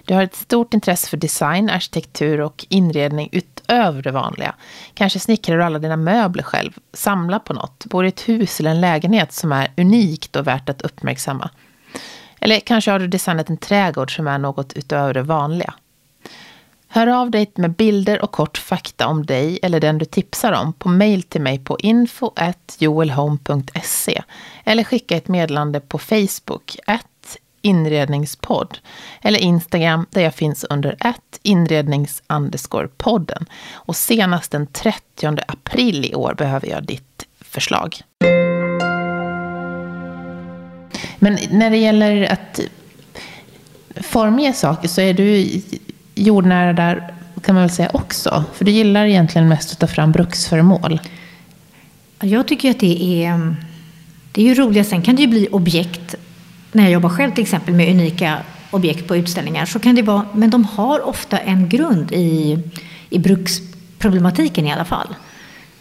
Du 0.06 0.14
har 0.14 0.24
ett 0.24 0.36
stort 0.36 0.74
intresse 0.74 1.10
för 1.10 1.18
design, 1.18 1.70
arkitektur 1.70 2.42
och 2.42 2.66
inredning 2.70 3.30
utöver 3.32 4.02
det 4.02 4.12
vanliga. 4.12 4.56
Kanske 4.94 5.20
snickrar 5.20 5.58
du 5.58 5.64
alla 5.64 5.80
dina 5.80 5.98
möbler 5.98 6.44
själv, 6.44 6.72
samlar 6.94 7.40
på 7.40 7.54
något, 7.54 7.86
bor 7.86 8.06
i 8.06 8.08
ett 8.08 8.30
hus 8.30 8.60
eller 8.60 8.72
en 8.72 8.82
lägenhet 8.82 9.34
som 9.34 9.52
är 9.52 9.72
unikt 9.78 10.36
och 10.36 10.48
värt 10.48 10.70
att 10.70 10.82
uppmärksamma. 10.82 11.50
Eller 12.40 12.60
kanske 12.60 12.92
har 12.92 13.00
du 13.00 13.08
designat 13.08 13.50
en 13.50 13.58
trädgård 13.58 14.16
som 14.16 14.28
är 14.28 14.38
något 14.38 14.74
utöver 14.74 15.14
det 15.14 15.22
vanliga. 15.22 15.74
Hör 16.92 17.08
av 17.08 17.32
dig 17.32 17.52
med 17.56 17.76
bilder 17.76 18.22
och 18.22 18.32
kort 18.32 18.58
fakta 18.58 19.08
om 19.08 19.26
dig 19.26 19.60
eller 19.62 19.80
den 19.80 19.98
du 19.98 20.06
tipsar 20.06 20.52
om 20.52 20.74
på 20.74 20.90
mail 20.90 21.24
till 21.24 21.42
mig 21.42 21.60
på 21.60 21.80
info.joelhome.se 21.80 24.22
eller 24.64 24.84
skicka 24.84 25.18
ett 25.18 25.28
meddelande 25.28 25.80
på 25.80 25.98
Facebook, 25.98 26.78
inredningspodd 27.62 28.78
eller 29.22 29.40
Instagram 29.40 30.06
där 30.10 30.22
jag 30.22 30.36
finns 30.36 30.64
under 30.64 30.96
att 31.00 31.40
inrednings 31.44 32.24
podden. 32.98 33.46
Och 33.72 33.96
senast 33.96 34.52
den 34.52 34.68
30 34.68 35.38
april 35.48 36.06
i 36.06 36.16
år 36.16 36.34
behöver 36.34 36.68
jag 36.68 36.84
ditt 36.84 37.26
förslag. 37.42 38.02
Men 41.20 41.38
när 41.52 41.70
det 41.70 41.78
gäller 41.78 42.34
att 42.34 42.60
formge 43.96 44.54
saker 44.54 44.88
så 44.88 45.02
är 45.02 45.14
du 45.14 45.62
jordnära 46.20 46.74
där 46.74 47.14
kan 47.42 47.56
man 47.56 47.64
väl 47.64 47.72
säga 47.72 47.90
också. 47.94 48.44
För 48.54 48.66
du 48.66 48.72
gillar 48.72 49.06
egentligen 49.06 49.48
mest 49.48 49.72
att 49.72 49.80
ta 49.80 49.88
fram 49.88 50.12
bruksföremål. 50.12 51.00
Jag 52.22 52.48
tycker 52.48 52.72
att 52.72 52.80
det 52.80 53.24
är, 53.24 53.30
mm, 53.30 53.56
det 54.32 54.42
är 54.42 54.46
ju 54.46 54.54
roligt. 54.54 54.88
Sen 54.88 55.02
kan 55.02 55.16
det 55.16 55.22
ju 55.22 55.28
bli 55.28 55.48
objekt. 55.52 56.16
När 56.72 56.84
jag 56.84 56.92
jobbar 56.92 57.10
själv 57.10 57.32
till 57.32 57.42
exempel 57.42 57.74
med 57.74 57.90
unika 57.90 58.38
objekt 58.72 59.08
på 59.08 59.16
utställningar 59.16 59.66
så 59.66 59.80
kan 59.80 59.96
det 59.96 60.02
vara, 60.02 60.26
men 60.34 60.50
de 60.50 60.66
har 60.66 61.08
ofta 61.08 61.38
en 61.38 61.70
grund 61.70 62.12
i, 62.12 62.60
i 63.10 63.20
bruksproblematiken 63.20 64.66
i 64.66 64.74
alla 64.74 64.86
fall. 64.86 65.16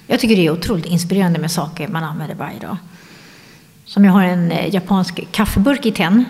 Jag 0.07 0.21
tycker 0.21 0.37
det 0.37 0.47
är 0.47 0.51
otroligt 0.51 0.87
inspirerande 0.87 1.39
med 1.39 1.51
saker 1.51 1.89
man 1.89 2.05
använder 2.05 2.35
varje 2.35 2.59
dag. 2.59 2.77
Som 3.85 4.05
jag 4.05 4.13
har 4.13 4.25
en 4.25 4.53
eh, 4.53 4.75
japansk 4.75 5.33
kaffeburk 5.33 5.87
i 5.87 5.93
tenn 5.93 6.25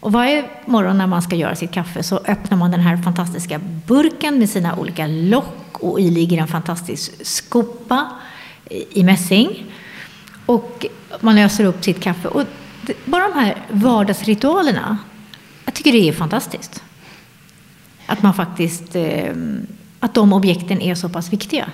och 0.00 0.12
varje 0.12 0.44
morgon 0.66 0.98
när 0.98 1.06
man 1.06 1.22
ska 1.22 1.36
göra 1.36 1.54
sitt 1.54 1.70
kaffe 1.70 2.02
så 2.02 2.16
öppnar 2.16 2.58
man 2.58 2.70
den 2.70 2.80
här 2.80 2.96
fantastiska 2.96 3.60
burken 3.86 4.38
med 4.38 4.50
sina 4.50 4.76
olika 4.76 5.06
lock 5.06 5.78
och 5.80 6.00
i 6.00 6.10
ligger 6.10 6.38
en 6.38 6.48
fantastisk 6.48 7.26
skopa 7.26 8.10
i 8.70 9.02
mässing. 9.02 9.64
Och 10.46 10.86
man 11.20 11.36
löser 11.36 11.64
upp 11.64 11.84
sitt 11.84 12.00
kaffe. 12.00 12.28
Och 12.28 12.44
bara 13.04 13.28
de 13.28 13.40
här 13.40 13.56
vardagsritualerna, 13.70 14.98
jag 15.64 15.74
tycker 15.74 15.92
det 15.92 16.08
är 16.08 16.12
fantastiskt. 16.12 16.82
Att 18.06 18.22
man 18.22 18.34
faktiskt, 18.34 18.96
ehm, 18.96 19.66
att 20.00 20.14
de 20.14 20.32
objekten 20.32 20.80
är 20.80 20.94
så 20.94 21.08
pass 21.08 21.32
viktiga. 21.32 21.70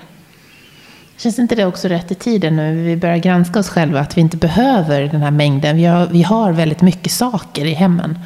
Känns 1.18 1.38
inte 1.38 1.54
det 1.54 1.64
också 1.64 1.88
rätt 1.88 2.10
i 2.10 2.14
tiden 2.14 2.56
nu? 2.56 2.82
Vi 2.82 2.96
börjar 2.96 3.16
granska 3.16 3.58
oss 3.58 3.68
själva 3.68 4.00
att 4.00 4.16
vi 4.16 4.20
inte 4.20 4.36
behöver 4.36 5.02
den 5.02 5.20
här 5.20 5.30
mängden. 5.30 5.76
Vi 5.76 5.84
har, 5.84 6.06
vi 6.06 6.22
har 6.22 6.52
väldigt 6.52 6.82
mycket 6.82 7.12
saker 7.12 7.64
i 7.64 7.72
hemmen. 7.72 8.18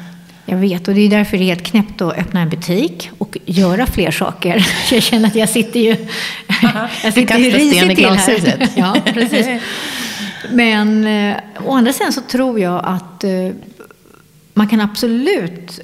Jag 0.45 0.57
vet, 0.57 0.87
och 0.87 0.93
det 0.93 1.01
är 1.01 1.09
därför 1.09 1.37
det 1.37 1.43
är 1.43 1.45
helt 1.45 1.63
knäppt 1.63 2.01
att 2.01 2.17
öppna 2.17 2.41
en 2.41 2.49
butik 2.49 3.09
och 3.17 3.37
göra 3.45 3.85
fler 3.85 4.11
saker. 4.11 4.67
Jag 4.91 5.03
känner 5.03 5.27
att 5.27 5.35
jag 5.35 5.49
sitter 5.49 5.79
ju... 5.79 5.95
jag 7.03 7.13
sitter 7.13 7.37
ju 7.37 7.49
risigt 7.49 7.95
till 7.95 8.09
här. 8.09 8.69
Ja, 8.75 8.95
precis. 9.13 9.47
Men 10.49 11.07
eh, 11.07 11.37
å 11.65 11.73
andra 11.73 11.93
sidan 11.93 12.13
så 12.13 12.21
tror 12.21 12.59
jag 12.59 12.81
att 12.85 13.23
eh, 13.23 13.31
man 14.53 14.67
kan 14.67 14.81
absolut 14.81 15.79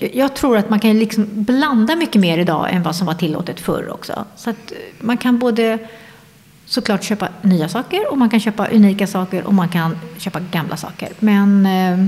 jag 0.00 0.34
tror 0.34 0.56
att 0.56 0.70
man 0.70 0.80
kan 0.80 0.98
liksom 0.98 1.26
blanda 1.30 1.96
mycket 1.96 2.20
mer 2.20 2.38
idag 2.38 2.68
än 2.72 2.82
vad 2.82 2.96
som 2.96 3.06
var 3.06 3.14
tillåtet 3.14 3.60
förr 3.60 3.90
också. 3.92 4.24
Så 4.36 4.50
att 4.50 4.72
man 5.00 5.16
kan 5.16 5.38
både 5.38 5.78
såklart 6.66 7.02
köpa 7.02 7.28
nya 7.42 7.68
saker 7.68 8.10
och 8.12 8.18
man 8.18 8.30
kan 8.30 8.40
köpa 8.40 8.66
unika 8.68 9.06
saker 9.06 9.44
och 9.44 9.54
man 9.54 9.68
kan 9.68 9.98
köpa 10.18 10.40
gamla 10.40 10.76
saker. 10.76 11.08
Men 11.18 11.66
eh, 11.66 12.06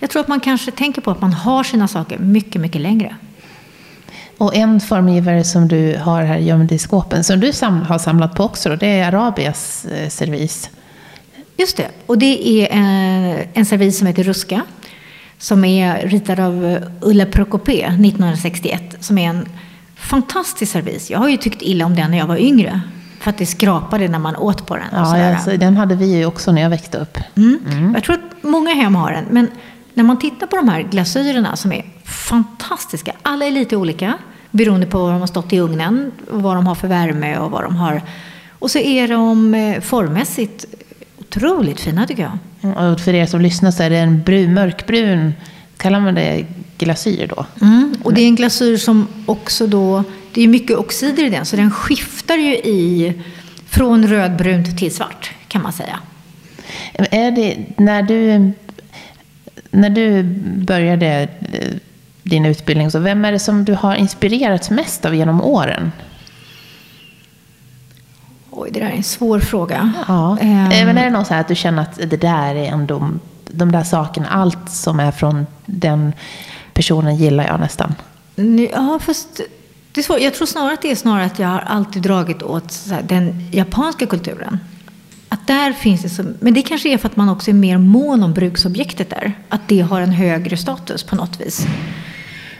jag 0.00 0.10
tror 0.10 0.20
att 0.20 0.28
man 0.28 0.40
kanske 0.40 0.70
tänker 0.70 1.00
på 1.00 1.10
att 1.10 1.20
man 1.20 1.32
har 1.32 1.64
sina 1.64 1.88
saker 1.88 2.18
mycket, 2.18 2.60
mycket 2.60 2.80
längre. 2.80 3.16
Och 4.38 4.54
en 4.54 4.80
formgivare 4.80 5.44
som 5.44 5.68
du 5.68 5.96
har 5.96 6.22
här 6.22 6.38
gömd 6.38 6.72
i 6.72 6.78
skåpen, 6.78 7.24
som 7.24 7.40
du 7.40 7.52
sam 7.52 7.82
har 7.82 7.98
samlat 7.98 8.34
på 8.34 8.44
också, 8.44 8.68
då, 8.68 8.76
det 8.76 8.86
är 8.86 9.08
Arabias 9.08 9.84
eh, 9.84 10.08
servis. 10.08 10.70
Just 11.56 11.76
det, 11.76 11.88
och 12.06 12.18
det 12.18 12.48
är 12.48 12.68
en, 12.70 13.46
en 13.54 13.66
servis 13.66 13.98
som 13.98 14.06
heter 14.06 14.22
Ruska 14.22 14.62
som 15.38 15.64
är 15.64 16.08
ritad 16.08 16.40
av 16.40 16.78
Ulla 17.00 17.26
Prokopé 17.26 17.84
1961, 17.84 18.96
som 19.00 19.18
är 19.18 19.28
en 19.28 19.48
fantastisk 19.96 20.72
servis. 20.72 21.10
Jag 21.10 21.18
har 21.18 21.28
ju 21.28 21.36
tyckt 21.36 21.62
illa 21.62 21.86
om 21.86 21.94
den 21.94 22.10
när 22.10 22.18
jag 22.18 22.26
var 22.26 22.36
yngre. 22.36 22.80
För 23.20 23.30
att 23.30 23.38
det 23.38 23.46
skrapade 23.46 24.08
när 24.08 24.18
man 24.18 24.36
åt 24.36 24.66
på 24.66 24.76
den. 24.76 24.86
Ja, 24.92 25.34
alltså, 25.34 25.56
den 25.56 25.76
hade 25.76 25.94
vi 25.94 26.18
ju 26.18 26.26
också 26.26 26.52
när 26.52 26.62
jag 26.62 26.70
växte 26.70 26.98
upp. 26.98 27.18
Mm. 27.36 27.58
Mm. 27.70 27.94
Jag 27.94 28.04
tror 28.04 28.14
att 28.16 28.42
många 28.42 28.74
hem 28.74 28.94
har 28.94 29.12
den. 29.12 29.24
Men 29.30 29.50
när 29.94 30.04
man 30.04 30.18
tittar 30.18 30.46
på 30.46 30.56
de 30.56 30.68
här 30.68 30.82
glasyrerna 30.82 31.56
som 31.56 31.72
är 31.72 31.84
fantastiska. 32.04 33.12
Alla 33.22 33.44
är 33.44 33.50
lite 33.50 33.76
olika 33.76 34.14
beroende 34.50 34.86
på 34.86 34.98
vad 34.98 35.12
de 35.12 35.20
har 35.20 35.26
stått 35.26 35.52
i 35.52 35.58
ugnen, 35.58 36.12
vad 36.30 36.56
de 36.56 36.66
har 36.66 36.74
för 36.74 36.88
värme 36.88 37.38
och 37.38 37.50
vad 37.50 37.62
de 37.62 37.76
har. 37.76 38.02
Och 38.58 38.70
så 38.70 38.78
är 38.78 39.08
de 39.08 39.54
eh, 39.54 39.80
formmässigt 39.80 40.64
otroligt 41.36 41.80
fina 41.80 42.06
tycker 42.06 42.22
jag. 42.22 42.38
Mm, 42.62 42.76
och 42.76 43.00
för 43.00 43.14
er 43.14 43.26
som 43.26 43.40
lyssnar 43.40 43.70
så 43.70 43.82
är 43.82 43.90
det 43.90 43.98
en 43.98 44.22
brun, 44.22 44.54
mörkbrun, 44.54 45.34
kallar 45.76 46.00
man 46.00 46.14
det 46.14 46.46
glasyr 46.78 47.26
då? 47.36 47.46
Mm, 47.60 47.96
och 48.02 48.14
det 48.14 48.20
är 48.20 48.26
en 48.26 48.34
glasyr 48.34 48.76
som 48.76 49.08
också 49.26 49.66
då, 49.66 50.04
det 50.32 50.42
är 50.42 50.48
mycket 50.48 50.76
oxider 50.76 51.24
i 51.24 51.30
den, 51.30 51.46
så 51.46 51.56
den 51.56 51.70
skiftar 51.70 52.36
ju 52.36 52.54
i 52.54 53.12
från 53.68 54.06
rödbrunt 54.06 54.78
till 54.78 54.94
svart 54.94 55.30
kan 55.48 55.62
man 55.62 55.72
säga. 55.72 55.98
Är 56.92 57.30
det, 57.30 57.56
när 57.76 58.02
du, 58.02 58.52
när 59.70 59.90
du 59.90 60.22
började 60.64 61.28
eh, 61.52 61.72
din 62.22 62.46
utbildning, 62.46 62.90
så 62.90 62.98
vem 62.98 63.24
är 63.24 63.32
det 63.32 63.38
som 63.38 63.64
du 63.64 63.74
har 63.74 63.94
inspirerats 63.94 64.70
mest 64.70 65.04
av 65.04 65.14
genom 65.14 65.42
åren? 65.42 65.92
Oj, 68.58 68.70
det 68.72 68.80
där 68.80 68.86
är 68.86 68.92
en 68.92 69.02
svår 69.02 69.40
fråga. 69.40 69.92
Ja. 70.08 70.38
Um, 70.40 70.48
Men 70.68 70.98
är 70.98 71.04
det 71.04 71.10
något 71.10 71.26
så 71.26 71.34
här 71.34 71.40
att 71.40 71.48
du 71.48 71.54
känner 71.54 71.82
att 71.82 71.96
det 71.96 72.16
där 72.16 72.54
är 72.54 72.64
ändå, 72.64 73.10
de 73.50 73.72
där 73.72 73.82
sakerna, 73.82 74.28
allt 74.28 74.70
som 74.70 75.00
är 75.00 75.10
från 75.10 75.46
den 75.66 76.12
personen 76.74 77.16
gillar 77.16 77.46
jag 77.46 77.60
nästan? 77.60 77.94
Ja, 78.72 78.98
fast 79.02 79.40
det 79.92 80.00
är 80.00 80.02
svårt. 80.02 80.20
Jag 80.20 80.34
tror 80.34 80.46
snarare 80.46 80.74
att 80.74 80.82
det 80.82 80.90
är 80.90 80.96
snarare 80.96 81.24
att 81.24 81.38
jag 81.38 81.48
har 81.48 81.58
alltid 81.58 82.02
dragit 82.02 82.42
åt 82.42 82.74
här, 82.90 83.02
den 83.02 83.50
japanska 83.52 84.06
kulturen. 84.06 84.58
Att 85.28 85.46
där 85.46 85.72
finns 85.72 86.02
det 86.02 86.08
så, 86.08 86.24
men 86.40 86.54
det 86.54 86.62
kanske 86.62 86.88
är 86.88 86.98
för 86.98 87.08
att 87.08 87.16
man 87.16 87.28
också 87.28 87.50
är 87.50 87.54
mer 87.54 87.78
mån 87.78 88.22
om 88.22 88.32
bruksobjektet 88.32 89.10
där. 89.10 89.32
Att 89.48 89.68
det 89.68 89.80
har 89.80 90.00
en 90.00 90.12
högre 90.12 90.56
status 90.56 91.02
på 91.02 91.16
något 91.16 91.40
vis. 91.40 91.66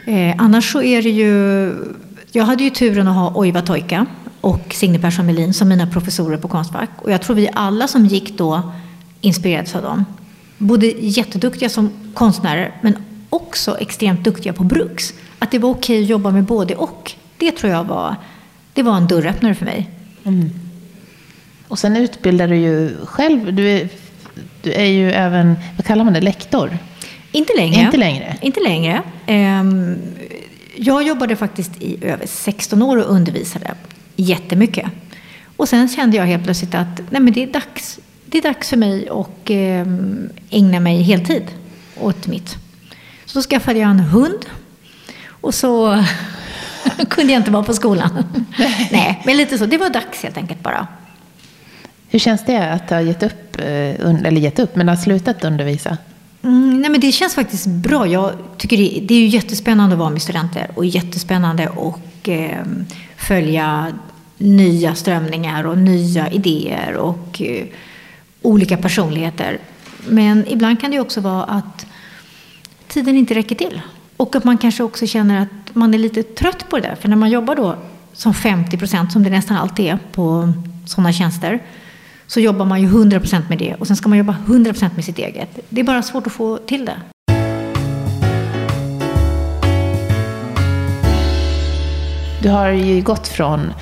Eh, 0.05 0.35
annars 0.37 0.71
så 0.71 0.81
är 0.81 1.01
det 1.01 1.09
ju, 1.09 1.73
jag 2.31 2.43
hade 2.43 2.63
ju 2.63 2.69
turen 2.69 3.07
att 3.07 3.15
ha 3.15 3.33
Oiva 3.35 3.61
Toika 3.61 4.05
och 4.41 4.73
Signe 4.73 4.99
Persson 4.99 5.25
Melin 5.25 5.53
som 5.53 5.69
mina 5.69 5.87
professorer 5.87 6.37
på 6.37 6.47
Konstfack. 6.47 6.89
Och 6.97 7.11
jag 7.11 7.21
tror 7.21 7.35
vi 7.35 7.49
alla 7.53 7.87
som 7.87 8.05
gick 8.05 8.37
då 8.37 8.71
inspirerades 9.21 9.75
av 9.75 9.81
dem. 9.81 10.05
Både 10.57 10.85
jätteduktiga 10.87 11.69
som 11.69 11.91
konstnärer 12.13 12.71
men 12.81 12.95
också 13.29 13.77
extremt 13.77 14.23
duktiga 14.23 14.53
på 14.53 14.63
bruks. 14.63 15.13
Att 15.39 15.51
det 15.51 15.59
var 15.59 15.69
okej 15.69 16.03
att 16.03 16.09
jobba 16.09 16.31
med 16.31 16.43
både 16.43 16.75
och. 16.75 17.11
Det 17.37 17.51
tror 17.51 17.71
jag 17.71 17.83
var, 17.83 18.15
det 18.73 18.83
var 18.83 18.97
en 18.97 19.07
dörröppnare 19.07 19.55
för 19.55 19.65
mig. 19.65 19.89
Mm. 20.23 20.49
Och 21.67 21.79
sen 21.79 21.97
utbildar 21.97 22.47
du 22.47 22.55
ju 22.55 22.95
själv. 23.05 23.53
Du 23.53 23.69
är, 23.69 23.89
du 24.61 24.73
är 24.73 24.85
ju 24.85 25.11
även, 25.11 25.55
vad 25.75 25.85
kallar 25.85 26.03
man 26.03 26.13
det, 26.13 26.21
lektor? 26.21 26.77
Inte 27.31 27.53
längre. 27.57 27.81
Inte 27.81 27.97
längre? 27.97 28.37
Inte 28.41 28.59
längre. 28.59 29.01
Um, 29.27 29.95
jag 30.75 31.03
jobbade 31.03 31.35
faktiskt 31.35 31.71
i 31.81 32.05
över 32.05 32.27
16 32.27 32.81
år 32.81 32.97
och 32.97 33.11
undervisade 33.11 33.71
jättemycket. 34.17 34.91
Och 35.57 35.69
sen 35.69 35.89
kände 35.89 36.17
jag 36.17 36.25
helt 36.25 36.43
plötsligt 36.43 36.75
att 36.75 37.01
nej 37.09 37.21
men 37.21 37.33
det, 37.33 37.43
är 37.43 37.47
dags, 37.47 37.99
det 38.25 38.37
är 38.37 38.41
dags 38.41 38.69
för 38.69 38.77
mig 38.77 39.09
att 39.09 39.49
eh, 39.49 39.85
ägna 40.49 40.79
mig 40.79 41.01
heltid 41.01 41.43
åt 41.99 42.27
mitt. 42.27 42.55
Så 43.25 43.41
skaffade 43.41 43.79
jag 43.79 43.89
en 43.89 43.99
hund 43.99 44.45
och 45.29 45.53
så 45.53 46.03
kunde 47.09 47.33
jag 47.33 47.39
inte 47.39 47.51
vara 47.51 47.63
på 47.63 47.73
skolan. 47.73 48.23
nej, 48.91 49.21
men 49.25 49.37
lite 49.37 49.57
så. 49.57 49.65
Det 49.65 49.77
var 49.77 49.89
dags 49.89 50.23
helt 50.23 50.37
enkelt 50.37 50.63
bara. 50.63 50.87
Hur 52.09 52.19
känns 52.19 52.45
det 52.45 52.71
att 52.71 52.89
ha 52.89 53.01
gett 53.01 53.23
upp, 53.23 53.59
eh, 53.59 53.65
eller 53.65 54.31
gett 54.31 54.59
upp, 54.59 54.75
men 54.75 54.89
ha 54.89 54.97
slutat 54.97 55.43
undervisa? 55.43 55.97
Mm, 56.43 56.81
nej 56.81 56.89
men 56.89 56.99
det 56.99 57.11
känns 57.11 57.35
faktiskt 57.35 57.67
bra. 57.67 58.07
Jag 58.07 58.31
tycker 58.57 58.77
det, 58.77 58.99
det 59.07 59.15
är 59.15 59.19
ju 59.19 59.27
jättespännande 59.27 59.93
att 59.93 59.99
vara 59.99 60.09
med 60.09 60.21
studenter 60.21 60.71
och 60.75 60.85
jättespännande 60.85 61.69
att 61.69 62.27
eh, 62.27 62.57
följa 63.17 63.87
nya 64.37 64.95
strömningar 64.95 65.63
och 65.63 65.77
nya 65.77 66.31
idéer 66.31 66.93
och 66.93 67.41
eh, 67.41 67.65
olika 68.41 68.77
personligheter. 68.77 69.59
Men 70.07 70.45
ibland 70.47 70.81
kan 70.81 70.91
det 70.91 70.99
också 70.99 71.21
vara 71.21 71.43
att 71.43 71.85
tiden 72.87 73.15
inte 73.15 73.33
räcker 73.33 73.55
till. 73.55 73.81
Och 74.17 74.35
att 74.35 74.43
man 74.43 74.57
kanske 74.57 74.83
också 74.83 75.07
känner 75.07 75.41
att 75.41 75.75
man 75.75 75.93
är 75.93 75.97
lite 75.97 76.23
trött 76.23 76.69
på 76.69 76.75
det 76.75 76.87
där. 76.87 76.95
För 76.95 77.09
när 77.09 77.15
man 77.15 77.29
jobbar 77.29 77.55
då 77.55 77.75
som 78.13 78.33
50 78.33 78.77
procent, 78.77 79.11
som 79.11 79.23
det 79.23 79.29
nästan 79.29 79.57
alltid 79.57 79.85
är 79.85 79.99
på 80.11 80.53
sådana 80.85 81.13
tjänster, 81.13 81.59
så 82.27 82.39
jobbar 82.39 82.65
man 82.65 82.81
ju 82.81 82.87
100 82.87 83.19
procent 83.19 83.49
med 83.49 83.57
det 83.57 83.75
och 83.75 83.87
sen 83.87 83.95
ska 83.95 84.09
man 84.09 84.17
jobba 84.17 84.35
100 84.45 84.71
procent 84.71 84.95
med 84.95 85.05
sitt 85.05 85.19
eget. 85.19 85.59
Det 85.69 85.81
är 85.81 85.85
bara 85.85 86.01
svårt 86.01 86.27
att 86.27 86.33
få 86.33 86.57
till 86.57 86.85
det. 86.85 86.97
Du 92.41 92.49
har 92.49 92.69
ju 92.69 93.01
gått 93.01 93.27
från, 93.27 93.73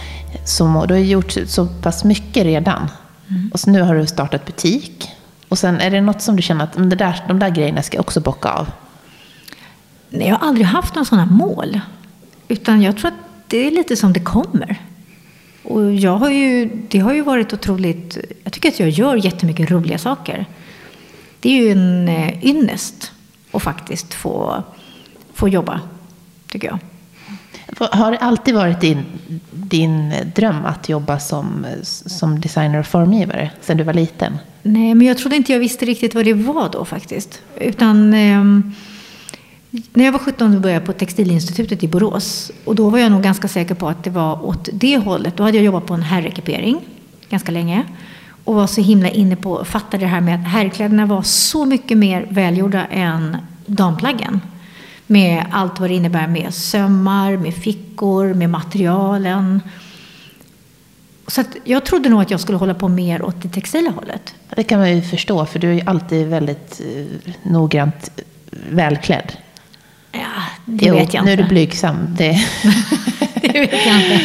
som, 0.45 0.85
du 0.87 0.93
har 0.93 1.01
gjort 1.01 1.35
så 1.47 1.65
pass 1.65 2.03
mycket 2.03 2.43
redan. 2.43 2.89
Mm. 3.29 3.49
Och 3.53 3.59
så 3.59 3.69
nu 3.69 3.81
har 3.81 3.95
du 3.95 4.07
startat 4.07 4.45
butik. 4.45 5.09
Och 5.49 5.59
sen 5.59 5.81
är 5.81 5.91
det 5.91 6.01
något 6.01 6.21
som 6.21 6.35
du 6.35 6.41
känner 6.41 6.63
att 6.63 6.73
det 6.73 6.95
där, 6.95 7.23
de 7.27 7.39
där 7.39 7.49
grejerna 7.49 7.81
ska 7.81 7.97
jag 7.97 8.01
också 8.01 8.19
bocka 8.19 8.49
av? 8.49 8.71
Nej, 10.09 10.27
jag 10.27 10.35
har 10.35 10.47
aldrig 10.47 10.65
haft 10.65 10.95
några 10.95 11.05
sådana 11.05 11.25
mål. 11.25 11.79
Utan 12.47 12.81
jag 12.81 12.97
tror 12.97 13.07
att 13.07 13.19
det 13.47 13.67
är 13.67 13.71
lite 13.71 13.95
som 13.95 14.13
det 14.13 14.19
kommer. 14.19 14.81
Och 15.63 15.93
jag 15.93 16.17
har 16.17 16.29
ju, 16.29 16.69
det 16.89 16.99
har 16.99 17.13
ju 17.13 17.21
varit 17.21 17.53
otroligt... 17.53 18.17
Jag 18.43 18.53
tycker 18.53 18.69
att 18.69 18.79
jag 18.79 18.89
gör 18.89 19.15
jättemycket 19.15 19.71
roliga 19.71 19.97
saker. 19.97 20.45
Det 21.39 21.49
är 21.49 21.63
ju 21.63 21.71
en 21.71 22.09
eh, 22.09 22.45
ynnest 22.45 23.11
att 23.51 23.63
faktiskt 23.63 24.13
få, 24.13 24.63
få 25.33 25.49
jobba, 25.49 25.81
tycker 26.47 26.67
jag. 26.67 26.79
Har 27.77 28.11
det 28.11 28.17
alltid 28.17 28.55
varit 28.55 28.81
din, 28.81 29.03
din 29.51 30.13
dröm 30.35 30.65
att 30.65 30.89
jobba 30.89 31.19
som, 31.19 31.65
som 31.83 32.41
designer 32.41 32.79
och 32.79 32.85
formgivare 32.85 33.51
sedan 33.61 33.77
du 33.77 33.83
var 33.83 33.93
liten? 33.93 34.37
Nej, 34.61 34.95
men 34.95 35.07
jag 35.07 35.17
trodde 35.17 35.35
inte 35.35 35.51
jag 35.51 35.59
visste 35.59 35.85
riktigt 35.85 36.15
vad 36.15 36.25
det 36.25 36.33
var 36.33 36.69
då 36.69 36.85
faktiskt. 36.85 37.41
Utan 37.59 38.13
eh, 38.13 38.43
när 39.93 40.05
jag 40.05 40.11
var 40.11 40.19
17 40.19 40.61
började 40.61 40.71
jag 40.71 40.85
på 40.85 40.93
Textilinstitutet 40.93 41.83
i 41.83 41.87
Borås. 41.87 42.51
Och 42.65 42.75
då 42.75 42.89
var 42.89 42.99
jag 42.99 43.11
nog 43.11 43.23
ganska 43.23 43.47
säker 43.47 43.75
på 43.75 43.87
att 43.87 44.03
det 44.03 44.09
var 44.09 44.45
åt 44.45 44.69
det 44.73 44.97
hållet. 44.97 45.37
Då 45.37 45.43
hade 45.43 45.57
jag 45.57 45.65
jobbat 45.65 45.85
på 45.85 45.93
en 45.93 46.01
herrekipering 46.01 46.81
ganska 47.29 47.51
länge. 47.51 47.83
Och 48.43 48.55
var 48.55 48.67
så 48.67 48.81
himla 48.81 49.09
inne 49.09 49.35
på, 49.35 49.65
fattade 49.65 50.03
det 50.03 50.07
här 50.07 50.21
med 50.21 50.35
att 50.35 50.47
herrkläderna 50.47 51.05
var 51.05 51.21
så 51.21 51.65
mycket 51.65 51.97
mer 51.97 52.27
välgjorda 52.29 52.85
än 52.85 53.37
damplaggen. 53.65 54.41
Med 55.07 55.45
allt 55.51 55.79
vad 55.79 55.89
det 55.89 55.95
innebär 55.95 56.27
med 56.27 56.53
sömmar, 56.53 57.37
med 57.37 57.53
fickor, 57.53 58.33
med 58.33 58.49
materialen. 58.49 59.61
Så 61.27 61.43
jag 61.63 61.85
trodde 61.85 62.09
nog 62.09 62.21
att 62.21 62.31
jag 62.31 62.39
skulle 62.39 62.57
hålla 62.57 62.73
på 62.73 62.87
mer 62.87 63.21
åt 63.21 63.41
det 63.41 63.49
textila 63.49 63.89
hållet. 63.89 64.35
Det 64.55 64.63
kan 64.63 64.79
man 64.79 64.95
ju 64.95 65.01
förstå, 65.01 65.45
för 65.45 65.59
du 65.59 65.69
är 65.69 65.73
ju 65.73 65.81
alltid 65.85 66.27
väldigt 66.27 66.81
eh, 66.81 67.31
noggrant 67.43 68.09
välklädd. 68.69 69.31
Ja, 70.11 70.19
det 70.65 70.85
jo, 70.85 70.95
vet 70.95 71.13
jag 71.13 71.21
inte. 71.21 71.25
Nu 71.25 71.31
är 71.31 71.37
du 71.37 71.49
blygsam. 71.49 72.15
Det... 72.17 72.31
det 73.41 73.59
vet 73.59 73.85
jag 73.85 74.01
inte. 74.01 74.21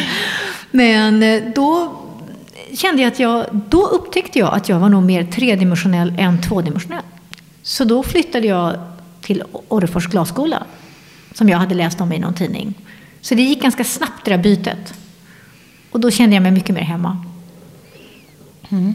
Men 0.71 1.23
eh, 1.23 1.41
då 1.55 1.97
kände 2.77 3.01
jag 3.01 3.11
att 3.11 3.19
jag, 3.19 3.45
då 3.51 3.87
upptäckte 3.87 4.39
jag 4.39 4.53
att 4.53 4.69
jag 4.69 4.79
var 4.79 4.89
nog 4.89 5.03
mer 5.03 5.23
tredimensionell 5.23 6.13
än 6.19 6.41
tvådimensionell. 6.41 7.03
Så 7.63 7.83
då 7.83 8.03
flyttade 8.03 8.47
jag 8.47 8.90
till 9.21 9.43
Orrefors 9.67 10.07
glasskola, 10.07 10.63
som 11.33 11.49
jag 11.49 11.57
hade 11.57 11.75
läst 11.75 12.01
om 12.01 12.11
i 12.11 12.19
någon 12.19 12.33
tidning. 12.33 12.73
Så 13.21 13.35
det 13.35 13.41
gick 13.41 13.61
ganska 13.61 13.83
snabbt 13.83 14.25
det 14.25 14.31
där 14.31 14.43
bytet. 14.43 14.93
Och 15.91 15.99
då 15.99 16.11
kände 16.11 16.35
jag 16.35 16.43
mig 16.43 16.51
mycket 16.51 16.75
mer 16.75 16.81
hemma. 16.81 17.25
Mm. 18.69 18.93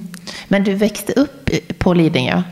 Men 0.48 0.64
du 0.64 0.74
växte 0.74 1.12
upp 1.12 1.50
på 1.78 1.94
Lidingö? 1.94 2.42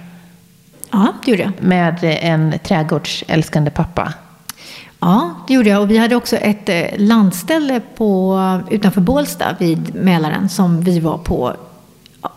Ja, 0.90 1.12
det 1.24 1.30
gjorde 1.30 1.42
jag. 1.42 1.52
Med 1.60 1.98
en 2.02 2.58
trädgårdsälskande 2.58 3.70
pappa? 3.70 4.12
Ja, 5.00 5.34
det 5.48 5.54
gjorde 5.54 5.68
jag. 5.68 5.82
Och 5.82 5.90
vi 5.90 5.98
hade 5.98 6.16
också 6.16 6.36
ett 6.36 6.68
eh, 6.68 6.84
landställe 6.96 7.80
på, 7.96 8.40
utanför 8.70 9.00
Bålsta 9.00 9.56
vid 9.58 9.94
Mälaren 9.94 10.48
som 10.48 10.80
vi 10.80 11.00
var 11.00 11.18
på 11.18 11.56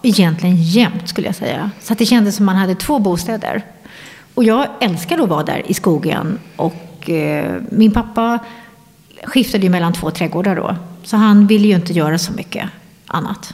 egentligen 0.01 0.55
jämt 0.63 1.09
skulle 1.09 1.27
jag 1.27 1.35
säga. 1.35 1.71
Så 1.81 1.93
det 1.93 2.05
kändes 2.05 2.35
som 2.35 2.45
man 2.45 2.55
hade 2.55 2.75
två 2.75 2.99
bostäder. 2.99 3.65
Och 4.37 4.43
jag 4.43 4.67
älskade 4.79 5.23
att 5.23 5.29
vara 5.29 5.43
där 5.43 5.63
i 5.65 5.73
skogen. 5.73 6.39
Och 6.55 7.09
eh, 7.09 7.61
min 7.69 7.91
pappa 7.91 8.39
skiftade 9.23 9.63
ju 9.63 9.69
mellan 9.69 9.93
två 9.93 10.11
trädgårdar 10.11 10.55
då. 10.55 10.75
Så 11.03 11.17
han 11.17 11.47
ville 11.47 11.67
ju 11.67 11.75
inte 11.75 11.93
göra 11.93 12.17
så 12.17 12.33
mycket 12.33 12.69
annat. 13.07 13.53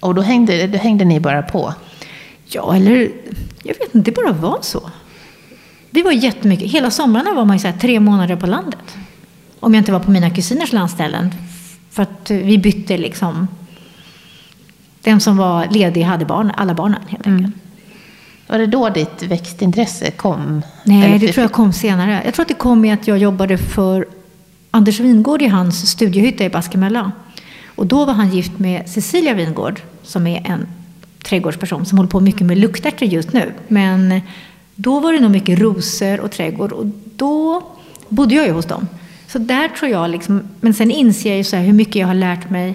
Och 0.00 0.14
då 0.14 0.22
hängde, 0.22 0.66
då 0.66 0.78
hängde 0.78 1.04
ni 1.04 1.20
bara 1.20 1.42
på? 1.42 1.74
Ja, 2.44 2.76
eller 2.76 3.10
jag 3.62 3.74
vet 3.78 3.94
inte, 3.94 4.10
det 4.10 4.14
bara 4.14 4.32
var 4.32 4.58
så. 4.62 4.90
Vi 5.90 6.02
var 6.02 6.12
jättemycket, 6.12 6.70
hela 6.70 6.90
somrarna 6.90 7.34
var 7.34 7.44
man 7.44 7.56
ju 7.56 7.60
så 7.60 7.68
här, 7.68 7.78
tre 7.78 8.00
månader 8.00 8.36
på 8.36 8.46
landet. 8.46 8.96
Om 9.60 9.74
jag 9.74 9.80
inte 9.80 9.92
var 9.92 10.00
på 10.00 10.10
mina 10.10 10.30
kusiners 10.30 10.72
landställen. 10.72 11.30
För 11.90 12.02
att 12.02 12.30
vi 12.30 12.58
bytte 12.58 12.96
liksom. 12.96 13.48
Den 15.00 15.20
som 15.20 15.36
var 15.36 15.66
ledig 15.70 16.02
hade 16.02 16.24
barn, 16.24 16.52
alla 16.56 16.74
barnen 16.74 17.00
helt 17.08 17.26
enkelt. 17.26 17.54
Mm. 17.54 17.61
Var 18.46 18.58
det 18.58 18.66
då 18.66 18.88
ditt 18.88 19.22
växtintresse 19.22 20.10
kom? 20.10 20.62
Nej, 20.84 21.04
Eller 21.04 21.18
det 21.18 21.32
tror 21.32 21.42
jag 21.42 21.52
kom 21.52 21.72
senare. 21.72 22.22
Jag 22.24 22.34
tror 22.34 22.44
att 22.44 22.48
det 22.48 22.54
kom 22.54 22.84
i 22.84 22.92
att 22.92 23.08
jag 23.08 23.18
jobbade 23.18 23.58
för 23.58 24.06
Anders 24.70 25.00
Wingård 25.00 25.42
i 25.42 25.46
hans 25.46 25.90
studiehytta 25.90 26.44
i 26.44 26.50
Baskemölla. 26.50 27.12
Och 27.74 27.86
då 27.86 28.04
var 28.04 28.12
han 28.12 28.30
gift 28.30 28.58
med 28.58 28.88
Cecilia 28.88 29.34
Wingård, 29.34 29.80
som 30.02 30.26
är 30.26 30.46
en 30.46 30.66
trädgårdsperson 31.22 31.86
som 31.86 31.98
håller 31.98 32.10
på 32.10 32.20
mycket 32.20 32.46
med 32.46 32.58
luktärtor 32.58 33.08
just 33.08 33.32
nu. 33.32 33.52
Men 33.68 34.20
då 34.74 35.00
var 35.00 35.12
det 35.12 35.20
nog 35.20 35.30
mycket 35.30 35.58
rosor 35.58 36.20
och 36.20 36.30
trädgård 36.30 36.72
och 36.72 36.86
då 37.04 37.62
bodde 38.08 38.34
jag 38.34 38.46
ju 38.46 38.52
hos 38.52 38.66
dem. 38.66 38.88
Så 39.28 39.38
där 39.38 39.68
tror 39.68 39.90
jag 39.90 40.10
liksom, 40.10 40.42
men 40.60 40.74
sen 40.74 40.90
inser 40.90 41.30
jag 41.30 41.36
ju 41.36 41.44
så 41.44 41.56
hur 41.56 41.72
mycket 41.72 41.96
jag 41.96 42.06
har 42.06 42.14
lärt 42.14 42.50
mig 42.50 42.74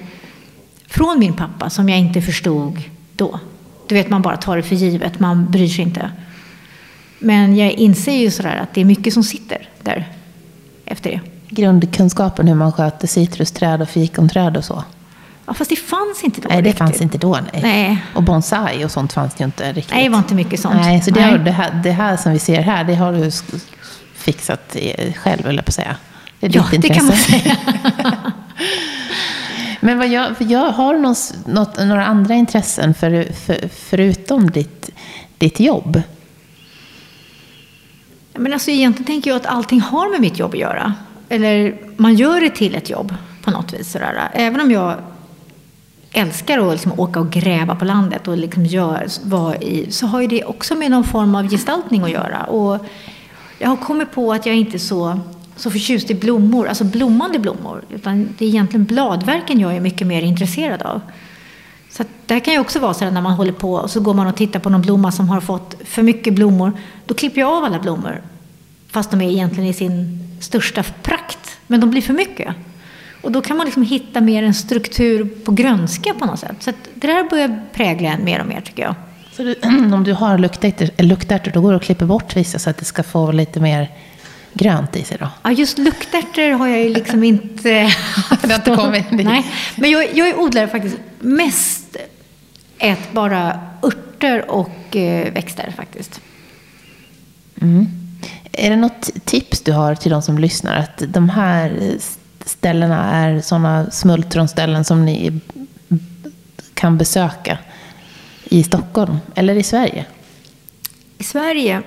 från 0.88 1.20
min 1.20 1.34
pappa 1.34 1.70
som 1.70 1.90
jag 1.90 2.00
inte 2.00 2.22
förstod 2.22 2.82
då. 3.16 3.40
Du 3.88 3.96
vet, 3.96 4.10
man 4.10 4.22
bara 4.22 4.38
tar 4.38 4.58
det 4.58 4.64
för 4.64 4.76
givet, 4.76 5.20
man 5.20 5.52
bryr 5.52 5.68
sig 5.68 5.84
inte. 5.84 6.12
Men 7.20 7.58
jag 7.58 7.72
inser 7.72 8.16
ju 8.18 8.32
sådär 8.32 8.56
att 8.56 8.74
det 8.74 8.82
är 8.82 8.86
mycket 8.86 9.14
som 9.14 9.24
sitter 9.24 9.70
där 9.84 10.08
efter 10.86 11.12
det. 11.12 11.20
Grundkunskapen 11.50 12.48
hur 12.48 12.56
man 12.56 12.72
sköter 12.72 13.08
citrusträd 13.08 13.82
och 13.82 13.90
fikonträd 13.90 14.58
och 14.58 14.66
så? 14.66 14.84
Ja, 15.46 15.54
fast 15.54 15.70
det 15.70 15.76
fanns 15.76 16.24
inte 16.24 16.42
då. 16.42 16.48
Nej, 16.50 16.58
det 16.58 16.70
riktigt. 16.70 16.78
fanns 16.78 17.02
inte 17.02 17.18
då. 17.18 17.40
Nej. 17.54 17.62
nej. 17.62 18.04
Och 18.16 18.24
bonsai 18.24 18.86
och 18.86 18.92
sånt 18.92 19.14
fanns 19.14 19.36
ju 19.40 19.46
inte 19.46 19.74
riktigt. 19.74 19.94
Nej, 19.94 20.04
det 20.04 20.10
var 20.10 20.18
inte 20.18 20.36
mycket 20.36 20.60
sånt. 20.60 20.76
Nej, 20.76 21.02
så 21.02 21.12
det, 21.12 21.20
nej. 21.20 21.32
Har, 21.32 21.38
det, 21.38 21.52
här, 21.52 21.82
det 21.84 21.92
här 21.92 22.18
som 22.18 22.32
vi 22.32 22.40
ser 22.40 22.62
här, 22.62 22.84
det 22.84 22.96
har 22.96 23.14
du 23.14 23.32
fixat 24.14 24.76
själv, 25.16 25.48
eller 25.48 25.62
på 25.62 25.70
att 25.70 25.74
säga. 25.74 25.96
Det 26.40 26.48
är 26.48 26.56
ja, 26.56 26.66
ditt 26.72 26.82
det 26.82 26.90
kan 26.90 27.06
man 27.06 27.16
säga. 27.16 27.58
Men 29.88 29.98
vad 29.98 30.08
jag, 30.08 30.36
jag 30.40 30.72
har 30.72 30.94
du 30.94 31.00
något, 31.00 31.78
några 31.78 32.06
andra 32.06 32.36
intressen 32.36 32.94
för, 32.94 33.34
för, 33.34 33.68
förutom 33.68 34.52
ditt, 34.52 34.90
ditt 35.38 35.60
jobb? 35.60 36.02
Men 38.34 38.54
alltså, 38.54 38.72
egentligen 38.72 39.06
tänker 39.06 39.30
jag 39.30 39.38
att 39.38 39.46
allting 39.46 39.82
har 39.82 40.12
med 40.12 40.22
mitt 40.22 40.40
jobb 40.40 40.54
att 40.54 40.60
göra. 40.60 40.94
Eller 41.30 41.78
man 41.98 42.16
gör 42.16 42.42
det 42.42 42.50
till 42.50 42.76
ett 42.76 42.90
jobb 42.90 43.16
på 43.44 43.52
något 43.52 43.74
vis. 43.74 43.92
Sådär. 43.92 44.30
Även 44.34 44.62
om 44.62 44.72
jag 44.72 44.96
älskar 46.12 46.68
att 46.68 46.72
liksom 46.72 47.00
åka 47.00 47.20
och 47.20 47.32
gräva 47.32 47.76
på 47.76 47.86
landet 47.86 48.28
och 48.28 48.38
liksom 48.38 48.66
gör, 48.66 49.08
vara 49.24 49.56
i, 49.56 49.92
så 49.92 50.08
har 50.08 50.22
ju 50.22 50.28
det 50.28 50.44
också 50.44 50.76
med 50.76 50.92
någon 50.92 51.04
form 51.04 51.36
av 51.36 51.50
gestaltning 51.50 52.04
att 52.04 52.12
göra. 52.12 52.44
Och 52.44 52.86
jag 53.60 53.70
har 53.70 53.78
kommit 53.78 54.12
på 54.12 54.34
att 54.34 54.46
jag 54.46 54.56
inte 54.56 54.78
är 54.78 54.80
så, 54.80 55.20
så 55.58 55.72
förtjust 55.72 56.12
i 56.12 56.16
blommor, 56.16 56.68
alltså 56.68 56.84
blommande 56.84 57.40
blommor. 57.40 57.84
Utan 57.90 58.30
det 58.38 58.46
är 58.46 58.50
egentligen 58.50 58.86
bladverken 58.86 59.60
jag 59.60 59.76
är 59.76 59.80
mycket 59.80 60.08
mer 60.08 60.22
intresserad 60.22 60.82
av. 60.82 61.02
Så 61.90 62.02
att 62.02 62.08
där 62.26 62.40
kan 62.40 62.54
ju 62.54 62.60
också 62.60 62.80
vara 62.80 62.94
så 62.94 63.06
att 63.06 63.14
när 63.14 63.22
man 63.22 63.34
håller 63.34 63.52
på 63.52 63.74
och 63.74 63.92
så 63.92 64.00
går 64.00 64.14
man 64.14 64.28
och 64.28 64.36
tittar 64.36 64.60
på 64.60 64.70
någon 64.70 64.82
blomma 64.82 65.12
som 65.12 65.30
har 65.30 65.42
fått 65.42 65.76
för 65.86 66.04
mycket 66.04 66.34
blommor. 66.34 66.74
Då 67.06 67.14
klipper 67.14 67.42
jag 67.42 67.54
av 67.54 67.64
alla 67.64 67.80
blommor. 67.80 68.22
Fast 68.88 69.12
de 69.12 69.22
är 69.22 69.30
egentligen 69.30 69.70
i 69.70 69.74
sin 69.74 70.20
största 70.42 70.84
prakt. 70.84 71.60
Men 71.68 71.80
de 71.80 71.90
blir 71.90 72.02
för 72.02 72.14
mycket. 72.14 72.56
Och 73.22 73.32
då 73.32 73.42
kan 73.42 73.58
man 73.58 73.66
liksom 73.66 73.84
hitta 73.84 74.22
mer 74.22 74.44
en 74.44 74.54
struktur 74.54 75.30
på 75.46 75.52
grönska 75.52 76.14
på 76.14 76.26
något 76.26 76.40
sätt. 76.40 76.56
Så 76.60 76.72
det 76.94 77.08
där 77.08 77.30
börjar 77.30 77.66
prägla 77.74 78.10
en 78.10 78.24
mer 78.24 78.42
och 78.42 78.48
mer 78.48 78.62
tycker 78.62 78.84
jag. 78.84 78.96
Så 79.32 79.44
du, 79.44 79.56
om 79.94 80.04
du 80.04 80.14
har 80.14 80.38
luktärtor, 80.38 81.04
luktärtor, 81.04 81.52
då 81.52 81.62
går 81.62 81.70
du 81.72 81.76
och 81.76 81.84
klipper 81.84 82.06
bort 82.06 82.36
vissa 82.36 82.60
så 82.60 82.70
att 82.70 82.78
det 82.78 82.86
ska 82.86 83.04
få 83.04 83.32
lite 83.32 83.60
mer 83.60 83.92
grönt 84.54 84.96
i 84.96 85.04
sig 85.04 85.18
då? 85.20 85.30
Ja, 85.44 85.52
just 85.52 85.78
luktärtor 85.78 86.52
har 86.52 86.68
jag 86.68 86.84
ju 86.84 86.90
liksom 86.90 87.24
inte 87.24 87.70
Det 88.42 88.48
har 88.48 88.56
inte 88.56 88.76
kommit 88.76 89.10
dit. 89.10 89.26
Nej, 89.26 89.46
men 89.76 89.92
jag, 89.92 90.18
jag 90.18 90.28
är 90.28 90.40
odlare 90.40 90.68
faktiskt 90.68 90.98
mest 91.20 91.98
ät 92.80 93.12
bara 93.12 93.60
örter 93.84 94.52
och 94.52 94.96
eh, 94.96 95.34
växter 95.34 95.74
faktiskt. 95.78 96.22
Mm. 97.62 97.86
Är 98.52 98.70
det 98.70 98.76
något 98.76 99.10
tips 99.26 99.62
du 99.62 99.72
har 99.72 99.96
till 99.96 100.12
de 100.12 100.22
som 100.22 100.38
lyssnar? 100.38 100.76
Att 100.76 101.04
de 101.08 101.30
här 101.30 101.98
ställena 102.46 103.12
är 103.12 103.42
sådana 103.42 103.92
smultronställen 103.92 104.86
som 104.86 105.06
ni 105.06 105.40
kan 106.74 106.98
besöka 106.98 107.58
i 108.44 108.64
Stockholm 108.64 109.18
eller 109.36 109.56
i 109.56 109.64
Sverige? 109.64 110.06
I 111.18 111.24
Sverige, 111.24 111.82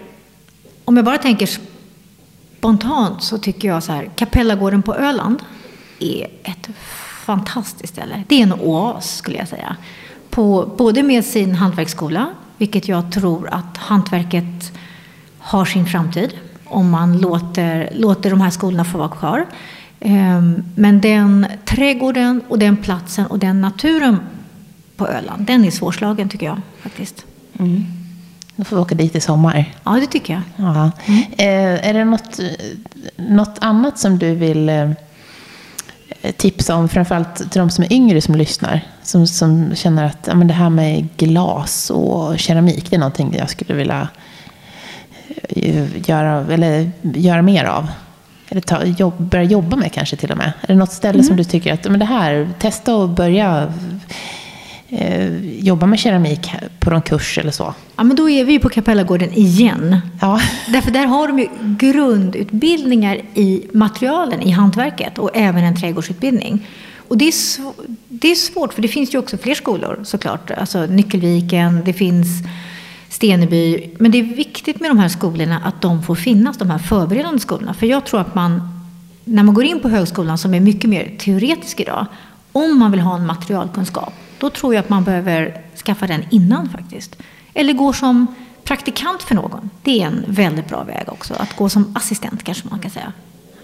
om 0.85 0.97
jag 0.97 1.05
bara 1.05 1.19
tänker 1.19 1.47
spontant 2.61 3.23
så 3.23 3.39
tycker 3.39 3.69
jag 3.69 3.83
så 3.83 3.93
här, 3.93 4.11
Kapellagården 4.17 4.83
på 4.83 4.95
Öland 4.95 5.43
är 5.99 6.27
ett 6.43 6.69
fantastiskt 7.25 7.93
ställe. 7.93 8.25
Det 8.29 8.35
är 8.39 8.43
en 8.43 8.53
oas 8.53 9.17
skulle 9.17 9.39
jag 9.39 9.49
säga. 9.49 9.77
På, 10.31 10.75
både 10.79 11.03
med 11.03 11.25
sin 11.25 11.55
hantverksskola, 11.55 12.27
vilket 12.57 12.89
jag 12.89 13.13
tror 13.13 13.49
att 13.53 13.77
hantverket 13.77 14.73
har 15.39 15.65
sin 15.65 15.87
framtid 15.87 16.31
om 16.65 16.91
man 16.91 17.19
låter, 17.19 17.91
låter 17.95 18.31
de 18.31 18.41
här 18.41 18.51
skolorna 18.51 18.85
få 18.85 18.99
vara 18.99 19.09
kvar. 19.09 19.47
Ehm, 20.01 20.63
men 20.75 21.01
den 21.01 21.47
trädgården 21.65 22.43
och 22.49 22.59
den 22.59 22.77
platsen 22.77 23.27
och 23.27 23.39
den 23.39 23.61
naturen 23.61 24.19
på 24.97 25.09
Öland, 25.09 25.47
den 25.47 25.65
är 25.65 25.71
svårslagen 25.71 26.29
tycker 26.29 26.47
jag 26.47 26.61
faktiskt. 26.83 27.25
Mm. 27.59 28.00
Då 28.61 28.65
får 28.65 28.77
vi 28.77 28.83
åka 28.83 28.95
dit 28.95 29.17
i 29.17 29.21
sommar. 29.21 29.75
Ja, 29.85 29.91
det 29.91 30.07
tycker 30.07 30.33
jag. 30.33 30.43
Ja. 30.57 30.91
Mm. 31.07 31.23
Eh, 31.39 31.89
är 31.89 31.95
det 31.95 32.05
något, 32.05 32.41
något 33.17 33.59
annat 33.61 33.99
som 33.99 34.19
du 34.19 34.35
vill 34.35 34.69
eh, 34.69 34.91
tipsa 36.37 36.75
om, 36.75 36.89
framförallt 36.89 37.37
till 37.37 37.61
de 37.61 37.71
som 37.71 37.85
är 37.85 37.93
yngre 37.93 38.21
som 38.21 38.35
lyssnar? 38.35 38.81
Som, 39.03 39.27
som 39.27 39.75
känner 39.75 40.05
att 40.05 40.27
ja, 40.27 40.35
men 40.35 40.49
det 40.49 40.55
här 40.55 40.71
med 40.71 41.09
glas 41.17 41.91
och 41.91 42.39
keramik, 42.39 42.91
det 42.91 42.97
är 42.97 43.01
någonting 43.01 43.35
jag 43.39 43.51
skulle 43.51 43.75
vilja 43.75 44.09
eh, 45.49 46.09
göra, 46.09 46.47
eller 46.53 46.91
göra 47.03 47.43
mer 47.43 47.65
av. 47.65 47.89
Eller 48.49 48.61
ta, 48.61 48.85
jobb, 48.85 49.15
börja 49.19 49.45
jobba 49.45 49.77
med 49.77 49.93
kanske 49.93 50.17
till 50.17 50.31
och 50.31 50.39
med. 50.39 50.53
Är 50.61 50.67
det 50.67 50.75
något 50.75 50.93
ställe 50.93 51.19
mm. 51.19 51.27
som 51.27 51.37
du 51.37 51.45
tycker 51.45 51.75
att, 51.75 51.85
men 51.85 51.99
det 51.99 52.07
här, 52.07 52.49
testa 52.59 52.95
och 52.97 53.09
börja 53.09 53.73
eh, 54.91 55.61
jobba 55.61 55.87
med 55.87 55.99
keramik 55.99 56.51
på 56.79 56.91
någon 56.91 57.03
kurs 57.03 57.39
eller 57.39 57.51
så? 57.51 57.75
Ja, 57.97 58.05
men 58.05 58.17
då 58.17 58.31
är 58.31 58.45
vi 58.45 58.53
ju 58.53 58.59
på 58.59 58.69
Kapellagården 58.69 59.33
igen. 59.33 60.01
Ja. 60.21 60.41
Därför 60.69 60.91
där 60.91 61.07
har 61.07 61.29
de 61.29 61.39
ju 61.39 61.49
grundutbildningar 61.61 63.21
i 63.35 63.67
materialen 63.73 64.43
i 64.43 64.51
hantverket 64.51 65.19
och 65.19 65.31
även 65.35 65.65
en 65.65 65.81
trädgårdsutbildning. 65.81 66.67
Och 67.09 67.19
det 67.19 67.29
är, 67.29 67.35
det 68.09 68.31
är 68.31 68.35
svårt, 68.35 68.73
för 68.73 68.83
det 68.83 68.89
finns 68.89 69.15
ju 69.15 69.19
också 69.19 69.39
fler 69.39 69.55
skolor 69.55 70.01
såklart. 70.05 70.51
Alltså 70.51 70.87
Nyckelviken, 70.87 71.83
det 71.85 71.93
finns 71.93 72.29
Steneby. 73.09 73.91
Men 73.99 74.11
det 74.11 74.19
är 74.19 74.23
viktigt 74.23 74.81
med 74.81 74.91
de 74.91 74.99
här 74.99 75.09
skolorna 75.09 75.61
att 75.65 75.83
de 75.83 76.03
får 76.03 76.15
finnas, 76.15 76.59
de 76.59 76.71
här 76.71 76.79
förberedande 76.79 77.41
skolorna. 77.41 77.75
För 77.75 77.87
jag 77.87 78.07
tror 78.07 78.21
att 78.21 78.35
man, 78.35 78.83
när 79.25 79.43
man 79.43 79.55
går 79.55 79.65
in 79.65 79.81
på 79.81 79.89
högskolan 79.89 80.39
som 80.39 80.55
är 80.55 80.61
mycket 80.61 80.91
mer 80.91 81.17
teoretisk 81.19 81.81
idag, 81.81 82.07
om 82.53 82.79
man 82.79 82.91
vill 82.91 83.01
ha 83.01 83.17
en 83.17 83.27
materialkunskap, 83.27 84.13
då 84.41 84.51
tror 84.51 84.75
jag 84.75 84.83
att 84.83 84.89
man 84.89 85.05
behöver 85.05 85.63
skaffa 85.85 86.07
den 86.07 86.25
innan 86.31 86.69
faktiskt. 86.69 87.17
Eller 87.55 87.73
gå 87.73 87.93
som 87.93 88.27
praktikant 88.65 89.23
för 89.23 89.35
någon. 89.35 89.71
Det 89.83 90.03
är 90.03 90.07
en 90.07 90.25
väldigt 90.29 90.69
bra 90.69 90.85
väg 90.85 91.05
också. 91.07 91.35
Att 91.35 91.57
gå 91.57 91.69
som 91.69 91.97
assistent 91.97 92.45
kanske 92.45 92.69
man 92.69 92.79
kan 92.79 92.91
säga. 92.91 93.13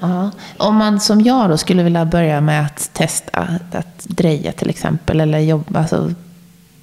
Ja. 0.01 0.31
Om 0.57 0.77
man 0.77 1.01
som 1.01 1.21
jag 1.21 1.51
då 1.51 1.59
skulle 1.59 1.83
vilja 1.83 2.05
börja 2.05 2.41
med 2.41 2.67
att 2.67 2.91
testa 2.93 3.49
att 3.73 4.05
dreja 4.05 4.53
till 4.53 4.71
exempel, 4.71 5.21
eller 5.21 5.39
jobba, 5.39 5.81
alltså, 5.81 6.15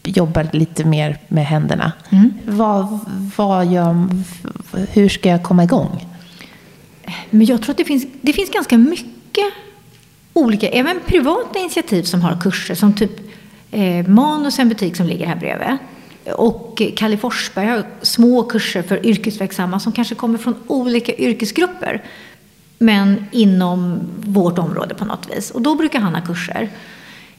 jobba 0.03 0.43
lite 0.53 0.85
mer 0.85 1.17
med 1.27 1.45
händerna. 1.45 1.91
Mm. 2.09 2.33
Vad, 2.45 2.99
vad 3.35 3.65
gör, 3.65 4.07
hur 4.91 5.09
ska 5.09 5.29
jag 5.29 5.43
komma 5.43 5.63
igång? 5.63 6.05
Men 7.29 7.45
jag 7.45 7.61
tror 7.61 7.71
att 7.71 7.77
det 7.77 7.85
finns, 7.85 8.05
det 8.21 8.33
finns 8.33 8.49
ganska 8.49 8.77
mycket 8.77 9.45
olika, 10.33 10.69
även 10.69 10.99
privata 11.05 11.59
initiativ 11.59 12.03
som 12.03 12.21
har 12.21 12.41
kurser 12.41 12.75
som 12.75 12.93
typ 12.93 13.32
eh, 13.73 14.07
Manus, 14.07 14.59
en 14.59 14.69
butik 14.69 14.95
som 14.95 15.05
ligger 15.05 15.25
här 15.25 15.35
bredvid. 15.35 15.77
Och 16.35 16.81
Kalle 16.95 17.17
Forsberg 17.17 17.67
har 17.67 17.83
små 18.01 18.43
kurser 18.43 18.81
för 18.81 19.05
yrkesverksamma 19.05 19.79
som 19.79 19.91
kanske 19.91 20.15
kommer 20.15 20.37
från 20.37 20.55
olika 20.67 21.15
yrkesgrupper. 21.15 22.03
Men 22.77 23.25
inom 23.31 23.99
vårt 24.17 24.57
område 24.57 24.95
på 24.95 25.05
något 25.05 25.29
vis. 25.29 25.51
Och 25.51 25.61
då 25.61 25.75
brukar 25.75 25.99
han 25.99 26.15
ha 26.15 26.21
kurser. 26.21 26.69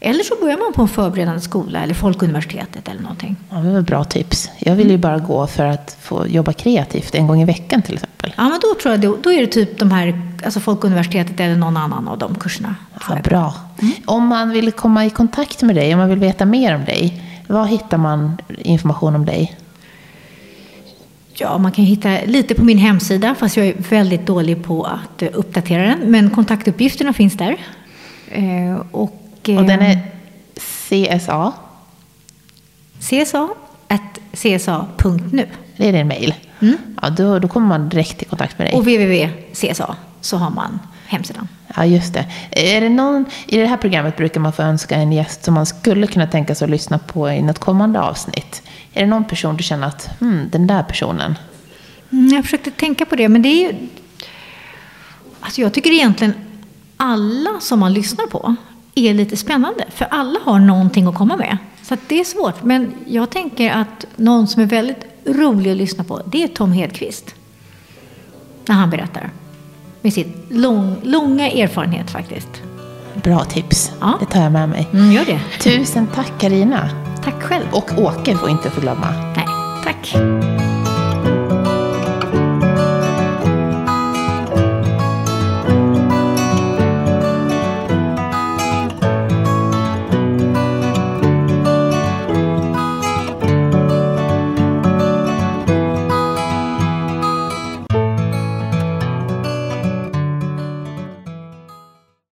Eller 0.00 0.24
så 0.24 0.35
börjar 0.40 0.59
man 0.59 0.72
på 0.72 0.83
en 0.83 0.88
förberedande 0.88 1.40
skola 1.40 1.83
eller 1.83 1.94
Folkuniversitetet 1.94 2.88
eller 2.88 3.00
någonting. 3.00 3.37
Ja, 3.50 3.57
det 3.57 3.70
var 3.70 3.83
bra 3.83 4.04
tips. 4.04 4.50
Jag 4.59 4.74
vill 4.74 4.90
ju 4.90 4.98
bara 4.98 5.18
gå 5.18 5.46
för 5.46 5.64
att 5.64 5.96
få 6.00 6.26
jobba 6.26 6.52
kreativt 6.52 7.14
en 7.14 7.26
gång 7.26 7.42
i 7.42 7.44
veckan 7.44 7.83
till 7.83 7.94
exempel. 7.94 8.35
Ja, 8.37 8.42
men 8.42 8.61
då 8.62 8.74
tror 8.83 8.94
jag 8.94 9.00
då, 9.00 9.16
då 9.22 9.33
är 9.33 9.40
det 9.40 9.46
typ 9.46 9.78
de 9.78 9.90
här, 9.90 10.22
alltså 10.44 10.61
Folkuniversitetet 10.61 11.40
eller 11.40 11.57
någon 11.57 11.76
annan 11.76 12.09
av 12.09 12.18
de 12.18 12.35
kurserna. 12.35 12.74
Ja, 13.09 13.18
bra. 13.24 13.54
Mm. 13.83 13.94
Om 14.04 14.26
man 14.26 14.50
vill 14.50 14.72
komma 14.72 15.07
i 15.07 15.11
kontakt 15.11 15.62
med 15.62 15.76
dig, 15.76 15.94
om 15.94 15.98
man 16.00 16.09
vill 16.09 16.18
veta 16.18 16.44
mer 16.44 16.74
om 16.74 16.85
dig, 16.85 17.22
var 17.48 17.66
hittar 17.66 17.98
man 17.98 18.37
information 18.59 19.14
om 19.14 19.24
dig? 19.24 19.57
Ja, 21.35 21.59
man 21.59 21.72
kan 21.72 21.85
hitta 21.85 22.18
lite 22.26 22.54
på 22.54 22.64
min 22.64 22.78
hemsida, 22.78 23.35
fast 23.35 23.57
jag 23.57 23.66
är 23.66 23.74
väldigt 23.90 24.26
dålig 24.26 24.64
på 24.64 24.85
att 24.85 25.22
uppdatera 25.22 25.83
den. 25.83 26.11
Men 26.11 26.30
kontaktuppgifterna 26.30 27.12
finns 27.12 27.37
där. 27.37 27.57
Eh, 28.28 28.83
och 28.90 29.23
och 29.48 29.64
den 29.64 29.83
är 29.83 30.00
CSA? 30.57 31.52
CSA 33.00 33.48
csa.nu. 34.35 35.46
Det 35.76 35.88
är 35.88 35.92
din 35.92 36.09
mail? 36.09 36.35
Mm. 36.61 36.76
Ja, 37.02 37.11
då, 37.11 37.38
då 37.38 37.48
kommer 37.48 37.66
man 37.66 37.88
direkt 37.88 38.22
i 38.22 38.24
kontakt 38.24 38.59
med 38.59 38.66
dig. 38.66 38.74
Och 38.74 38.83
www.csa 38.83 39.96
så 40.20 40.37
har 40.37 40.50
man 40.50 40.78
hemsidan. 41.07 41.48
Ja, 41.76 41.85
just 41.85 42.14
det. 42.14 42.26
Är 42.50 42.80
det 42.80 42.88
någon, 42.88 43.24
I 43.46 43.57
det 43.57 43.66
här 43.66 43.76
programmet 43.76 44.16
brukar 44.16 44.40
man 44.40 44.52
få 44.52 44.62
önska 44.62 44.96
en 44.96 45.12
gäst 45.12 45.44
som 45.44 45.54
man 45.54 45.66
skulle 45.66 46.07
kunna 46.07 46.26
tänka 46.26 46.54
sig 46.54 46.64
att 46.64 46.70
lyssna 46.70 46.98
på 46.98 47.30
i 47.30 47.42
något 47.42 47.59
kommande 47.59 48.00
avsnitt. 48.00 48.62
Är 48.92 49.00
det 49.00 49.07
någon 49.07 49.24
person 49.24 49.57
du 49.57 49.62
känner 49.62 49.87
att, 49.87 50.11
hmm, 50.20 50.48
den 50.50 50.66
där 50.66 50.83
personen? 50.83 51.38
Mm, 52.12 52.28
jag 52.28 52.44
försökte 52.44 52.70
tänka 52.70 53.07
på 53.07 53.16
det, 53.16 53.28
men 53.28 53.42
det 53.42 53.48
är 53.48 53.72
ju... 53.72 53.88
Alltså 55.40 55.61
jag 55.61 55.74
tycker 55.74 55.90
egentligen 55.90 56.35
alla 56.96 57.61
som 57.61 57.80
man 57.80 57.92
lyssnar 57.92 58.26
på 58.26 58.57
är 58.94 59.14
lite 59.14 59.37
spännande. 59.37 59.85
För 59.90 60.04
alla 60.11 60.38
har 60.44 60.59
någonting 60.59 61.07
att 61.07 61.14
komma 61.14 61.37
med. 61.37 61.59
Så 61.83 61.96
det 62.09 62.20
är 62.20 62.24
svårt. 62.24 62.62
Men 62.62 62.92
jag 63.07 63.30
tänker 63.30 63.70
att 63.70 64.07
någon 64.16 64.46
som 64.46 64.62
är 64.62 64.66
väldigt 64.66 65.04
rolig 65.24 65.70
att 65.70 65.76
lyssna 65.76 66.04
på, 66.04 66.22
det 66.26 66.42
är 66.42 66.48
Tom 66.48 66.72
Hedqvist. 66.72 67.35
När 68.66 68.74
han 68.74 68.90
berättar. 68.90 69.30
Med 70.00 70.12
sin 70.12 70.33
lång, 70.48 70.96
långa 71.02 71.50
erfarenhet 71.50 72.11
faktiskt. 72.11 72.62
Bra 73.14 73.44
tips. 73.44 73.92
Ja. 74.00 74.18
Det 74.20 74.26
tar 74.26 74.42
jag 74.42 74.52
med 74.52 74.68
mig. 74.68 74.88
Mm, 74.92 75.12
gör 75.12 75.24
det. 75.24 75.40
Tusen 75.61 76.07
tack 76.14 76.33
Karina. 76.38 76.90
Tack 77.24 77.42
själv. 77.42 77.66
Och 77.72 77.98
Åke 77.98 78.37
får 78.37 78.50
inte 78.50 78.70
få 78.70 78.80
glömma. 78.80 79.11
Nej, 79.37 79.46
tack. 79.85 80.14